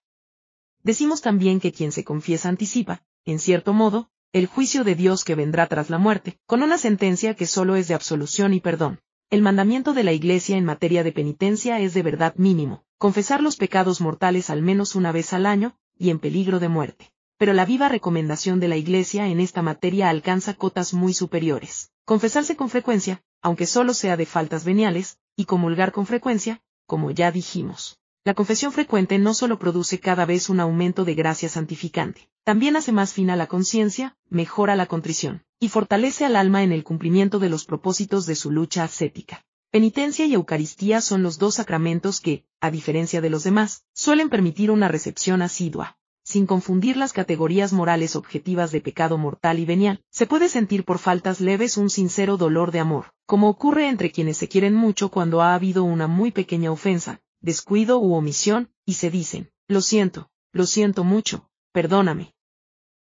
[0.84, 5.34] Decimos también que quien se confiesa anticipa, en cierto modo, el juicio de Dios que
[5.34, 9.00] vendrá tras la muerte, con una sentencia que solo es de absolución y perdón.
[9.30, 13.56] El mandamiento de la Iglesia en materia de penitencia es de verdad mínimo, confesar los
[13.56, 17.12] pecados mortales al menos una vez al año, y en peligro de muerte.
[17.38, 21.92] Pero la viva recomendación de la Iglesia en esta materia alcanza cotas muy superiores.
[22.04, 27.30] Confesarse con frecuencia, aunque solo sea de faltas veniales, y comulgar con frecuencia, como ya
[27.30, 28.00] dijimos.
[28.24, 32.90] La confesión frecuente no solo produce cada vez un aumento de gracia santificante, también hace
[32.90, 37.50] más fina la conciencia, mejora la contrición, y fortalece al alma en el cumplimiento de
[37.50, 39.44] los propósitos de su lucha ascética.
[39.70, 44.70] Penitencia y Eucaristía son los dos sacramentos que, a diferencia de los demás, suelen permitir
[44.70, 45.97] una recepción asidua.
[46.28, 50.98] Sin confundir las categorías morales objetivas de pecado mortal y venial, se puede sentir por
[50.98, 55.40] faltas leves un sincero dolor de amor, como ocurre entre quienes se quieren mucho cuando
[55.40, 60.66] ha habido una muy pequeña ofensa, descuido u omisión, y se dicen, lo siento, lo
[60.66, 62.34] siento mucho, perdóname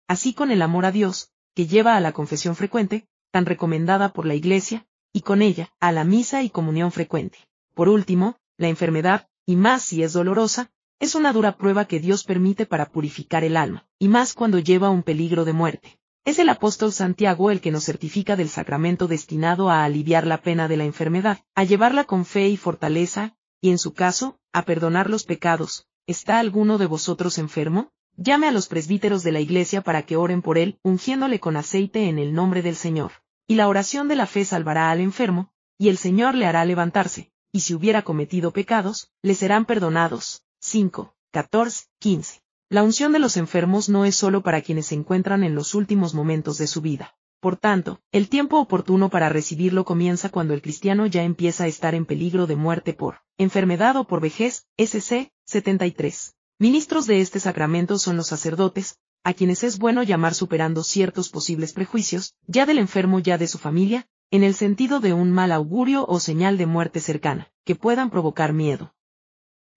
[0.08, 4.26] así con el amor a Dios, que lleva a la confesión frecuente, tan recomendada por
[4.26, 7.40] la Iglesia, y con ella, a la misa y comunión frecuente.
[7.74, 12.24] Por último, la enfermedad, y más si es dolorosa, es una dura prueba que Dios
[12.24, 16.00] permite para purificar el alma, y más cuando lleva un peligro de muerte.
[16.26, 20.68] Es el apóstol Santiago el que nos certifica del sacramento destinado a aliviar la pena
[20.68, 25.10] de la enfermedad, a llevarla con fe y fortaleza, y en su caso, a perdonar
[25.10, 25.88] los pecados.
[26.06, 27.92] ¿Está alguno de vosotros enfermo?
[28.18, 32.10] llame a los presbíteros de la iglesia para que oren por él, ungiéndole con aceite
[32.10, 33.12] en el nombre del Señor.
[33.48, 37.32] Y la oración de la fe salvará al enfermo, y el Señor le hará levantarse,
[37.54, 40.44] y si hubiera cometido pecados, le serán perdonados.
[40.62, 42.42] 5, 14, 15.
[42.70, 46.14] La unción de los enfermos no es solo para quienes se encuentran en los últimos
[46.14, 47.16] momentos de su vida.
[47.40, 51.96] Por tanto, el tiempo oportuno para recibirlo comienza cuando el cristiano ya empieza a estar
[51.96, 56.36] en peligro de muerte por enfermedad o por vejez, SC 73.
[56.60, 61.72] Ministros de este sacramento son los sacerdotes, a quienes es bueno llamar superando ciertos posibles
[61.72, 66.06] prejuicios, ya del enfermo ya de su familia, en el sentido de un mal augurio
[66.06, 68.94] o señal de muerte cercana, que puedan provocar miedo.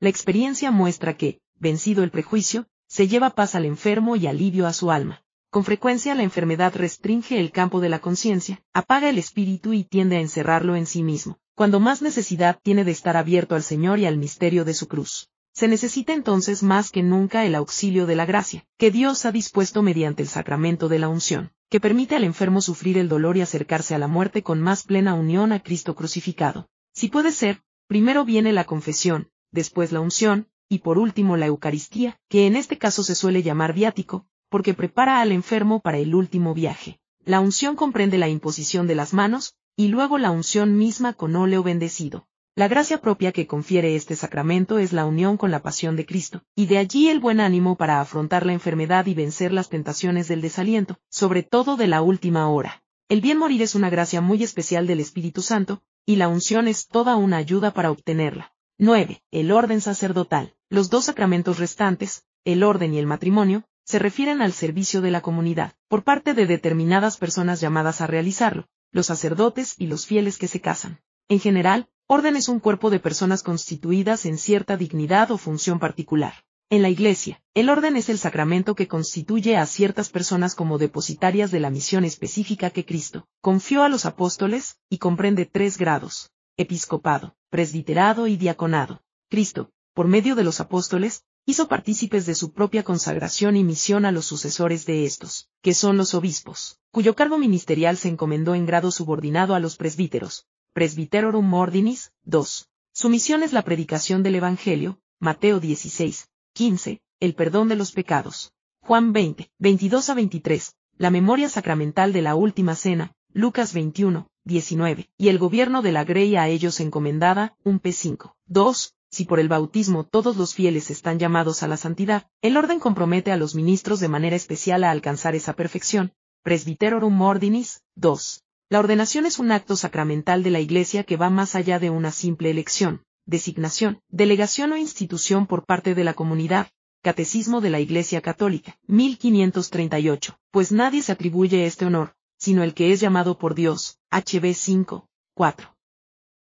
[0.02, 4.72] La experiencia muestra que, vencido el prejuicio, se lleva paz al enfermo y alivio a
[4.72, 5.22] su alma.
[5.48, 10.16] Con frecuencia la enfermedad restringe el campo de la conciencia, apaga el espíritu y tiende
[10.16, 14.06] a encerrarlo en sí mismo, cuando más necesidad tiene de estar abierto al Señor y
[14.06, 15.28] al misterio de su cruz.
[15.52, 19.84] Se necesita entonces más que nunca el auxilio de la gracia, que Dios ha dispuesto
[19.84, 23.94] mediante el sacramento de la unción, que permite al enfermo sufrir el dolor y acercarse
[23.94, 26.68] a la muerte con más plena unión a Cristo crucificado.
[26.92, 32.18] Si puede ser, primero viene la confesión, después la unción, y por último la Eucaristía,
[32.28, 36.54] que en este caso se suele llamar viático, porque prepara al enfermo para el último
[36.54, 36.98] viaje.
[37.24, 41.62] La unción comprende la imposición de las manos, y luego la unción misma con óleo
[41.62, 42.26] bendecido.
[42.54, 46.42] La gracia propia que confiere este sacramento es la unión con la pasión de Cristo,
[46.54, 50.42] y de allí el buen ánimo para afrontar la enfermedad y vencer las tentaciones del
[50.42, 52.82] desaliento, sobre todo de la última hora.
[53.08, 56.88] El bien morir es una gracia muy especial del Espíritu Santo, y la unción es
[56.88, 58.52] toda una ayuda para obtenerla.
[58.78, 59.22] 9.
[59.30, 60.54] El orden sacerdotal.
[60.68, 65.20] Los dos sacramentos restantes, el orden y el matrimonio, se refieren al servicio de la
[65.20, 70.48] comunidad, por parte de determinadas personas llamadas a realizarlo, los sacerdotes y los fieles que
[70.48, 71.00] se casan.
[71.28, 76.34] En general, Orden es un cuerpo de personas constituidas en cierta dignidad o función particular.
[76.68, 81.50] En la Iglesia, el orden es el sacramento que constituye a ciertas personas como depositarias
[81.50, 87.36] de la misión específica que Cristo confió a los apóstoles, y comprende tres grados, episcopado,
[87.52, 89.02] presbiterado y diaconado.
[89.28, 94.10] Cristo, por medio de los apóstoles, hizo partícipes de su propia consagración y misión a
[94.10, 98.90] los sucesores de estos, que son los obispos, cuyo cargo ministerial se encomendó en grado
[98.90, 102.68] subordinado a los presbíteros, Presbyterorum Ordinis, 2.
[102.94, 108.54] Su misión es la predicación del Evangelio, Mateo 16, 15, el perdón de los pecados.
[108.80, 115.08] Juan 20, 22 a 23, la memoria sacramental de la última cena, Lucas 21, 19,
[115.16, 118.34] y el gobierno de la grey a ellos encomendada, un P5.
[118.46, 118.94] 2.
[119.10, 123.30] Si por el bautismo todos los fieles están llamados a la santidad, el orden compromete
[123.30, 126.12] a los ministros de manera especial a alcanzar esa perfección.
[126.42, 128.44] Presbyterorum Ordinis, 2.
[128.70, 132.10] La ordenación es un acto sacramental de la Iglesia que va más allá de una
[132.10, 136.68] simple elección, designación, delegación o institución por parte de la comunidad.
[137.02, 142.92] Catecismo de la Iglesia Católica, 1538, pues nadie se atribuye este honor, sino el que
[142.92, 145.74] es llamado por Dios, HB 5, 4.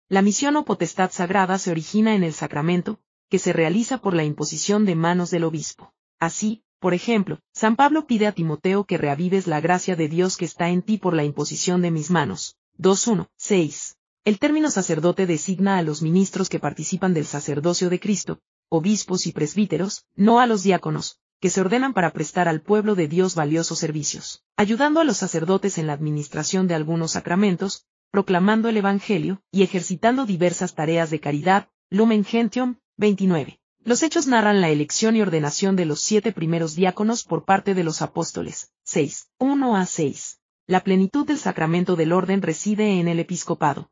[0.10, 3.00] La misión o potestad sagrada se origina en el sacramento,
[3.30, 5.94] que se realiza por la imposición de manos del obispo.
[6.20, 10.46] Así, por ejemplo, San Pablo pide a Timoteo que reavives la gracia de Dios que
[10.46, 12.58] está en ti por la imposición de mis manos.
[12.80, 13.28] 2.1.
[13.38, 13.96] 6.
[14.26, 18.40] El término sacerdote designa a los ministros que participan del sacerdocio de Cristo,
[18.70, 23.08] obispos y presbíteros, no a los diáconos, que se ordenan para prestar al pueblo de
[23.08, 28.78] Dios valiosos servicios, ayudando a los sacerdotes en la administración de algunos sacramentos, proclamando el
[28.78, 31.68] Evangelio, y ejercitando diversas tareas de caridad.
[31.90, 33.60] Lumen Gentium, 29.
[33.84, 37.84] Los hechos narran la elección y ordenación de los siete primeros diáconos por parte de
[37.84, 38.72] los apóstoles.
[38.84, 39.32] 6.
[39.40, 40.40] 1 a 6.
[40.68, 43.90] La plenitud del sacramento del orden reside en el episcopado.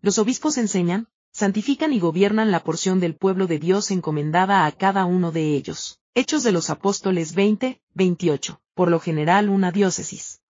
[0.00, 5.04] Los obispos enseñan, santifican y gobiernan la porción del pueblo de Dios encomendada a cada
[5.04, 5.99] uno de ellos.
[6.12, 8.60] Hechos de los Apóstoles 20, 28.
[8.74, 10.40] Por lo general una diócesis.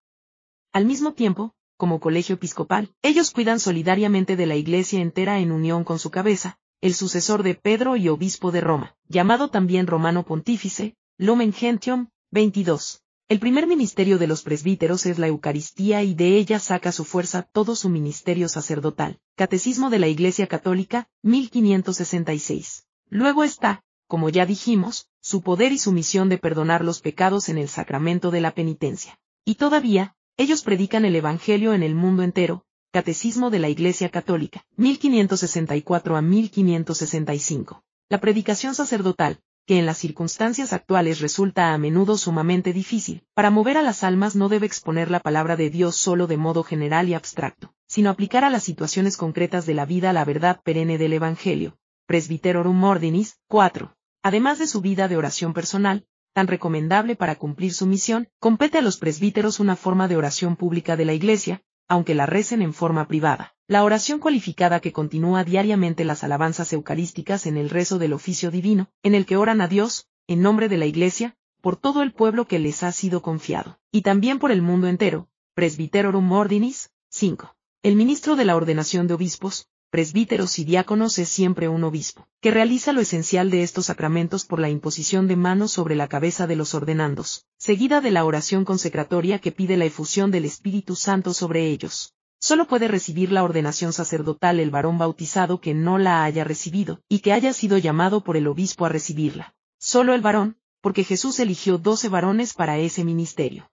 [0.72, 5.84] Al mismo tiempo, como colegio episcopal, ellos cuidan solidariamente de la iglesia entera en unión
[5.84, 10.96] con su cabeza, el sucesor de Pedro y obispo de Roma, llamado también Romano Pontífice,
[11.18, 13.02] Lumen Gentium, 22.
[13.28, 17.42] El primer ministerio de los presbíteros es la Eucaristía y de ella saca su fuerza
[17.42, 19.20] todo su ministerio sacerdotal.
[19.36, 22.86] Catecismo de la Iglesia Católica, 1566.
[23.10, 27.58] Luego está, como ya dijimos, su poder y su misión de perdonar los pecados en
[27.58, 29.20] el sacramento de la penitencia.
[29.44, 34.64] Y todavía, ellos predican el Evangelio en el mundo entero, Catecismo de la Iglesia Católica,
[34.76, 37.84] 1564 a 1565.
[38.08, 43.76] La predicación sacerdotal, que en las circunstancias actuales resulta a menudo sumamente difícil, para mover
[43.76, 47.14] a las almas no debe exponer la palabra de Dios solo de modo general y
[47.14, 51.76] abstracto, sino aplicar a las situaciones concretas de la vida la verdad perenne del Evangelio.
[52.08, 53.94] Presbyterorum Ordinis, 4.
[54.22, 58.82] Además de su vida de oración personal, tan recomendable para cumplir su misión, compete a
[58.82, 63.08] los presbíteros una forma de oración pública de la Iglesia, aunque la recen en forma
[63.08, 63.54] privada.
[63.66, 68.90] La oración cualificada que continúa diariamente las alabanzas eucarísticas en el rezo del oficio divino,
[69.02, 72.46] en el que oran a Dios, en nombre de la Iglesia, por todo el pueblo
[72.46, 75.28] que les ha sido confiado, y también por el mundo entero.
[75.54, 77.56] Presbyterorum Ordinis, 5.
[77.82, 82.52] El ministro de la ordenación de obispos, presbíteros y diáconos es siempre un obispo, que
[82.52, 86.54] realiza lo esencial de estos sacramentos por la imposición de manos sobre la cabeza de
[86.54, 91.66] los ordenandos, seguida de la oración consecratoria que pide la efusión del Espíritu Santo sobre
[91.66, 92.14] ellos.
[92.38, 97.18] Solo puede recibir la ordenación sacerdotal el varón bautizado que no la haya recibido, y
[97.18, 99.54] que haya sido llamado por el obispo a recibirla.
[99.78, 103.70] Solo el varón, porque Jesús eligió doce varones para ese ministerio.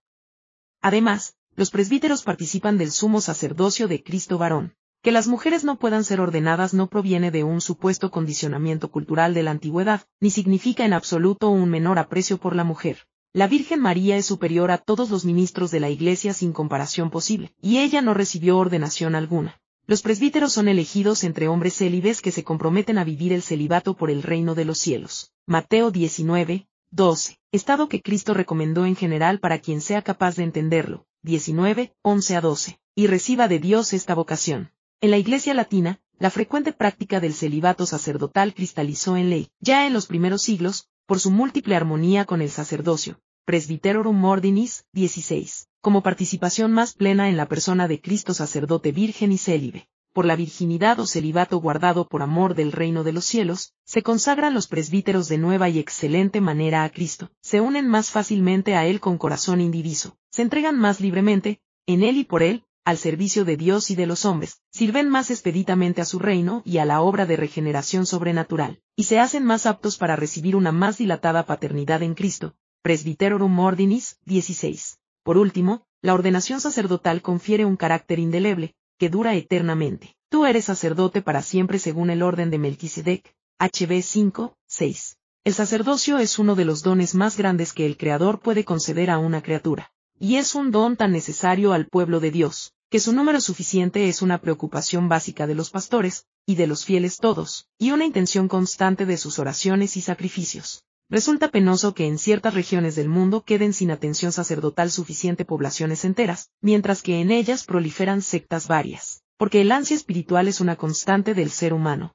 [0.82, 4.76] Además, los presbíteros participan del sumo sacerdocio de Cristo varón,
[5.08, 9.42] que las mujeres no puedan ser ordenadas no proviene de un supuesto condicionamiento cultural de
[9.42, 13.08] la antigüedad, ni significa en absoluto un menor aprecio por la mujer.
[13.32, 17.54] La Virgen María es superior a todos los ministros de la Iglesia sin comparación posible,
[17.62, 19.62] y ella no recibió ordenación alguna.
[19.86, 24.12] Los presbíteros son elegidos entre hombres célibes que se comprometen a vivir el celibato por
[24.12, 25.32] el reino de los cielos.
[25.46, 27.40] Mateo 19, 12.
[27.54, 31.06] Estado que Cristo recomendó en general para quien sea capaz de entenderlo.
[31.22, 32.80] 19, 11 a 12.
[32.94, 34.72] Y reciba de Dios esta vocación.
[35.00, 39.94] En la Iglesia Latina, la frecuente práctica del celibato sacerdotal cristalizó en ley, ya en
[39.94, 46.72] los primeros siglos, por su múltiple armonía con el sacerdocio, Presbyterorum Ordinis, 16, como participación
[46.72, 49.88] más plena en la persona de Cristo sacerdote virgen y célibe.
[50.14, 54.56] Por la virginidad o celibato guardado por amor del reino de los cielos, se consagran
[54.56, 59.00] los presbíteros de nueva y excelente manera a Cristo, se unen más fácilmente a Él
[59.00, 63.58] con corazón indiviso, se entregan más libremente, en Él y por Él, al servicio de
[63.58, 67.26] Dios y de los hombres, sirven más expeditamente a su reino y a la obra
[67.26, 72.14] de regeneración sobrenatural, y se hacen más aptos para recibir una más dilatada paternidad en
[72.14, 72.56] Cristo.
[72.84, 75.00] Presbyterorum Ordinis, 16.
[75.24, 80.16] Por último, la ordenación sacerdotal confiere un carácter indeleble, que dura eternamente.
[80.30, 85.18] Tú eres sacerdote para siempre según el orden de Melquisedec, HB 5, 6.
[85.44, 89.20] El sacerdocio es uno de los dones más grandes que el Creador puede conceder a
[89.20, 89.92] una criatura.
[90.20, 94.22] Y es un don tan necesario al pueblo de Dios, que su número suficiente es
[94.22, 99.06] una preocupación básica de los pastores, y de los fieles todos, y una intención constante
[99.06, 100.86] de sus oraciones y sacrificios.
[101.10, 106.50] Resulta penoso que en ciertas regiones del mundo queden sin atención sacerdotal suficiente poblaciones enteras,
[106.62, 111.52] mientras que en ellas proliferan sectas varias, porque el ansia espiritual es una constante del
[111.52, 112.14] ser humano.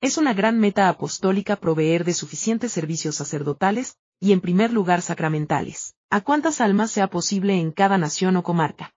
[0.00, 5.94] Es una gran meta apostólica proveer de suficientes servicios sacerdotales, y en primer lugar sacramentales,
[6.08, 8.94] a cuantas almas sea posible en cada nación o comarca.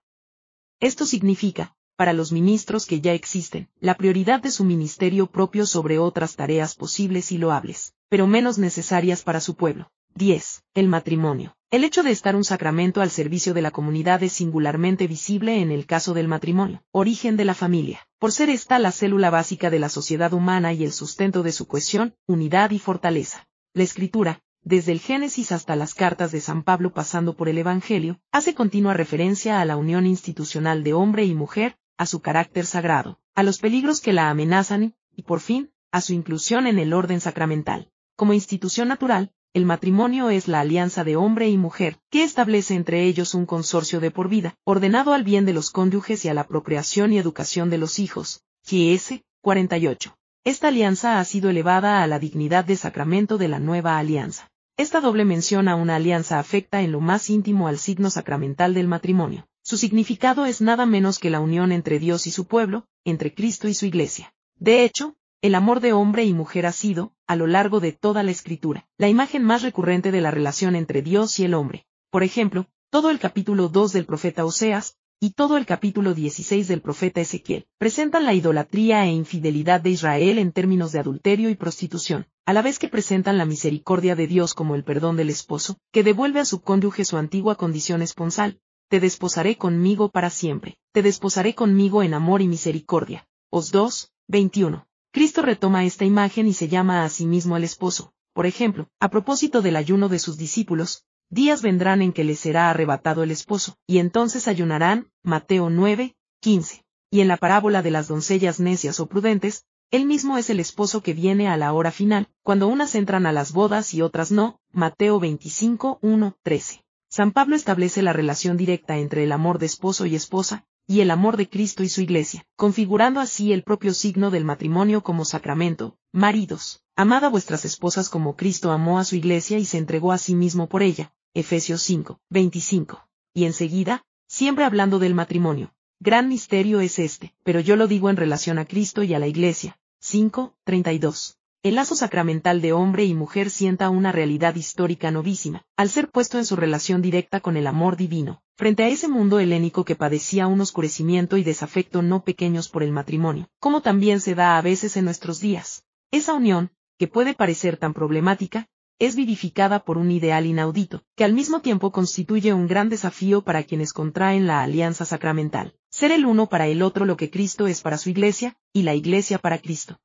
[0.80, 5.98] Esto significa, para los ministros que ya existen, la prioridad de su ministerio propio sobre
[5.98, 9.90] otras tareas posibles y loables, pero menos necesarias para su pueblo.
[10.16, 10.64] 10.
[10.74, 11.56] El matrimonio.
[11.70, 15.70] El hecho de estar un sacramento al servicio de la comunidad es singularmente visible en
[15.70, 19.78] el caso del matrimonio, origen de la familia, por ser esta la célula básica de
[19.78, 23.48] la sociedad humana y el sustento de su cohesión, unidad y fortaleza.
[23.72, 28.18] La escritura, desde el Génesis hasta las cartas de San Pablo pasando por el Evangelio,
[28.32, 33.20] hace continua referencia a la unión institucional de hombre y mujer, a su carácter sagrado,
[33.36, 37.20] a los peligros que la amenazan y, por fin, a su inclusión en el orden
[37.20, 37.92] sacramental.
[38.16, 43.04] Como institución natural, el matrimonio es la alianza de hombre y mujer, que establece entre
[43.04, 46.48] ellos un consorcio de por vida, ordenado al bien de los cónyuges y a la
[46.48, 48.42] procreación y educación de los hijos.
[48.68, 50.18] GS 48.
[50.42, 54.50] Esta alianza ha sido elevada a la dignidad de sacramento de la nueva alianza.
[54.78, 58.88] Esta doble mención a una alianza afecta en lo más íntimo al signo sacramental del
[58.88, 59.48] matrimonio.
[59.62, 63.68] Su significado es nada menos que la unión entre Dios y su pueblo, entre Cristo
[63.68, 64.34] y su Iglesia.
[64.58, 68.22] De hecho, el amor de hombre y mujer ha sido, a lo largo de toda
[68.22, 71.86] la escritura, la imagen más recurrente de la relación entre Dios y el hombre.
[72.10, 76.82] Por ejemplo, todo el capítulo 2 del profeta Oseas, y todo el capítulo 16 del
[76.82, 82.26] profeta Ezequiel, presentan la idolatría e infidelidad de Israel en términos de adulterio y prostitución,
[82.46, 86.04] a la vez que presentan la misericordia de Dios como el perdón del esposo, que
[86.04, 91.56] devuelve a su cónyuge su antigua condición esponsal, te desposaré conmigo para siempre, te desposaré
[91.56, 93.26] conmigo en amor y misericordia.
[93.50, 94.86] Os 2, 21.
[95.10, 98.12] Cristo retoma esta imagen y se llama a sí mismo el esposo.
[98.32, 102.70] Por ejemplo, a propósito del ayuno de sus discípulos, días vendrán en que les será
[102.70, 106.84] arrebatado el esposo, y entonces ayunarán, Mateo 9, 15.
[107.10, 111.00] Y en la parábola de las doncellas necias o prudentes, él mismo es el esposo
[111.00, 114.58] que viene a la hora final, cuando unas entran a las bodas y otras no,
[114.72, 116.84] Mateo 25, 1, 13.
[117.08, 121.10] San Pablo establece la relación directa entre el amor de esposo y esposa, y el
[121.10, 125.96] amor de Cristo y su Iglesia, configurando así el propio signo del matrimonio como sacramento.
[126.12, 130.18] Maridos, amad a vuestras esposas como Cristo amó a su Iglesia y se entregó a
[130.18, 131.12] sí mismo por ella.
[131.32, 133.08] Efesios 5, 25.
[133.34, 135.72] Y enseguida, siempre hablando del matrimonio.
[135.98, 139.28] Gran misterio es este, pero yo lo digo en relación a Cristo y a la
[139.28, 139.78] Iglesia.
[140.00, 141.38] 5, 32.
[141.62, 146.36] El lazo sacramental de hombre y mujer sienta una realidad histórica novísima, al ser puesto
[146.36, 150.46] en su relación directa con el amor divino, frente a ese mundo helénico que padecía
[150.46, 154.98] un oscurecimiento y desafecto no pequeños por el matrimonio, como también se da a veces
[154.98, 155.82] en nuestros días.
[156.10, 158.68] Esa unión, que puede parecer tan problemática,
[158.98, 163.62] es vivificada por un ideal inaudito, que al mismo tiempo constituye un gran desafío para
[163.64, 167.80] quienes contraen la alianza sacramental, ser el uno para el otro lo que Cristo es
[167.80, 169.98] para su iglesia, y la iglesia para Cristo.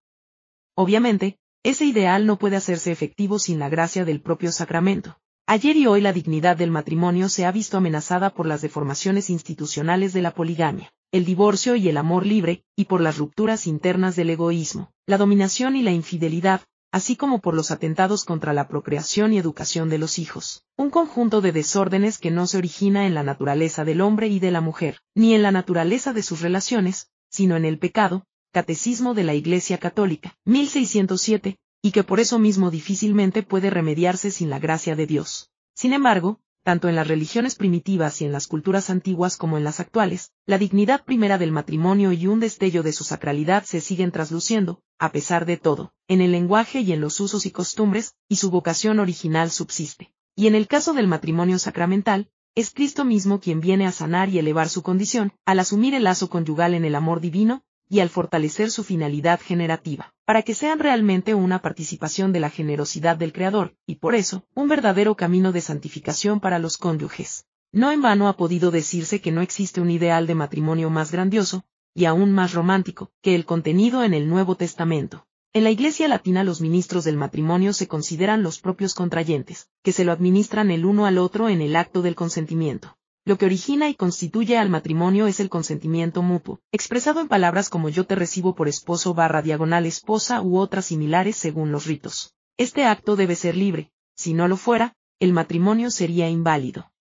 [0.74, 5.18] Obviamente, ese ideal no puede hacerse efectivo sin la gracia del propio sacramento.
[5.48, 10.14] Ayer y hoy la dignidad del matrimonio se ha visto amenazada por las deformaciones institucionales
[10.14, 14.30] de la poligamia, el divorcio y el amor libre, y por las rupturas internas del
[14.30, 16.62] egoísmo, la dominación y la infidelidad,
[16.92, 20.66] así como por los atentados contra la procreación y educación de los hijos.
[20.76, 24.52] Un conjunto de desórdenes que no se origina en la naturaleza del hombre y de
[24.52, 29.24] la mujer, ni en la naturaleza de sus relaciones, sino en el pecado, Catecismo de
[29.24, 34.98] la Iglesia Católica, 1607, y que por eso mismo difícilmente puede remediarse sin la gracia
[34.98, 35.50] de Dios.
[35.74, 39.80] Sin embargo, tanto en las religiones primitivas y en las culturas antiguas como en las
[39.80, 44.82] actuales, la dignidad primera del matrimonio y un destello de su sacralidad se siguen trasluciendo,
[45.02, 48.52] a pesar de todo, en el lenguaje y en los usos y costumbres, y su
[48.52, 50.14] vocación original subsiste.
[50.36, 54.38] Y en el caso del matrimonio sacramental, es Cristo mismo quien viene a sanar y
[54.38, 58.70] elevar su condición, al asumir el lazo conyugal en el amor divino, y al fortalecer
[58.70, 63.96] su finalidad generativa, para que sean realmente una participación de la generosidad del Creador, y
[63.96, 67.48] por eso, un verdadero camino de santificación para los cónyuges.
[67.72, 71.64] No en vano ha podido decirse que no existe un ideal de matrimonio más grandioso,
[71.94, 75.26] y aún más romántico, que el contenido en el Nuevo Testamento.
[75.54, 80.06] En la Iglesia Latina los ministros del matrimonio se consideran los propios contrayentes, que se
[80.06, 82.98] lo administran el uno al otro en el acto del consentimiento.
[83.26, 87.90] Lo que origina y constituye al matrimonio es el consentimiento mutuo, expresado en palabras como
[87.90, 92.34] yo te recibo por esposo barra diagonal esposa u otras similares según los ritos.
[92.58, 96.92] Este acto debe ser libre, si no lo fuera, el matrimonio sería inválido.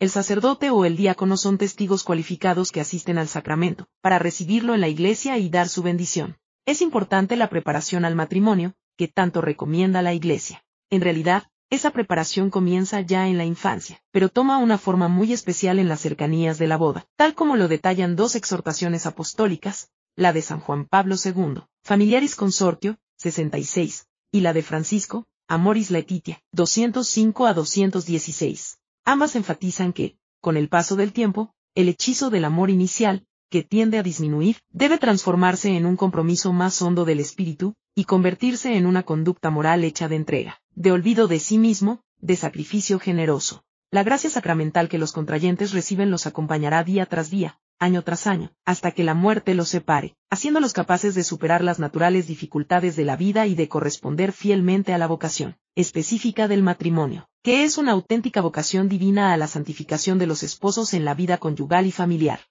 [0.00, 4.80] El sacerdote o el diácono son testigos cualificados que asisten al sacramento, para recibirlo en
[4.80, 6.36] la iglesia y dar su bendición.
[6.66, 10.64] Es importante la preparación al matrimonio, que tanto recomienda la iglesia.
[10.90, 15.78] En realidad, esa preparación comienza ya en la infancia, pero toma una forma muy especial
[15.78, 20.42] en las cercanías de la boda, tal como lo detallan dos exhortaciones apostólicas, la de
[20.42, 27.54] San Juan Pablo II, Familiaris Consortio, 66, y la de Francisco, Amoris Laetitia, 205 a
[27.54, 28.78] 216.
[29.06, 33.98] Ambas enfatizan que, con el paso del tiempo, el hechizo del amor inicial, que tiende
[33.98, 39.02] a disminuir, debe transformarse en un compromiso más hondo del espíritu, y convertirse en una
[39.02, 43.62] conducta moral hecha de entrega, de olvido de sí mismo, de sacrificio generoso.
[43.90, 48.52] La gracia sacramental que los contrayentes reciben los acompañará día tras día, año tras año,
[48.64, 53.16] hasta que la muerte los separe, haciéndolos capaces de superar las naturales dificultades de la
[53.16, 58.40] vida y de corresponder fielmente a la vocación específica del matrimonio, que es una auténtica
[58.40, 62.46] vocación divina a la santificación de los esposos en la vida conyugal y familiar.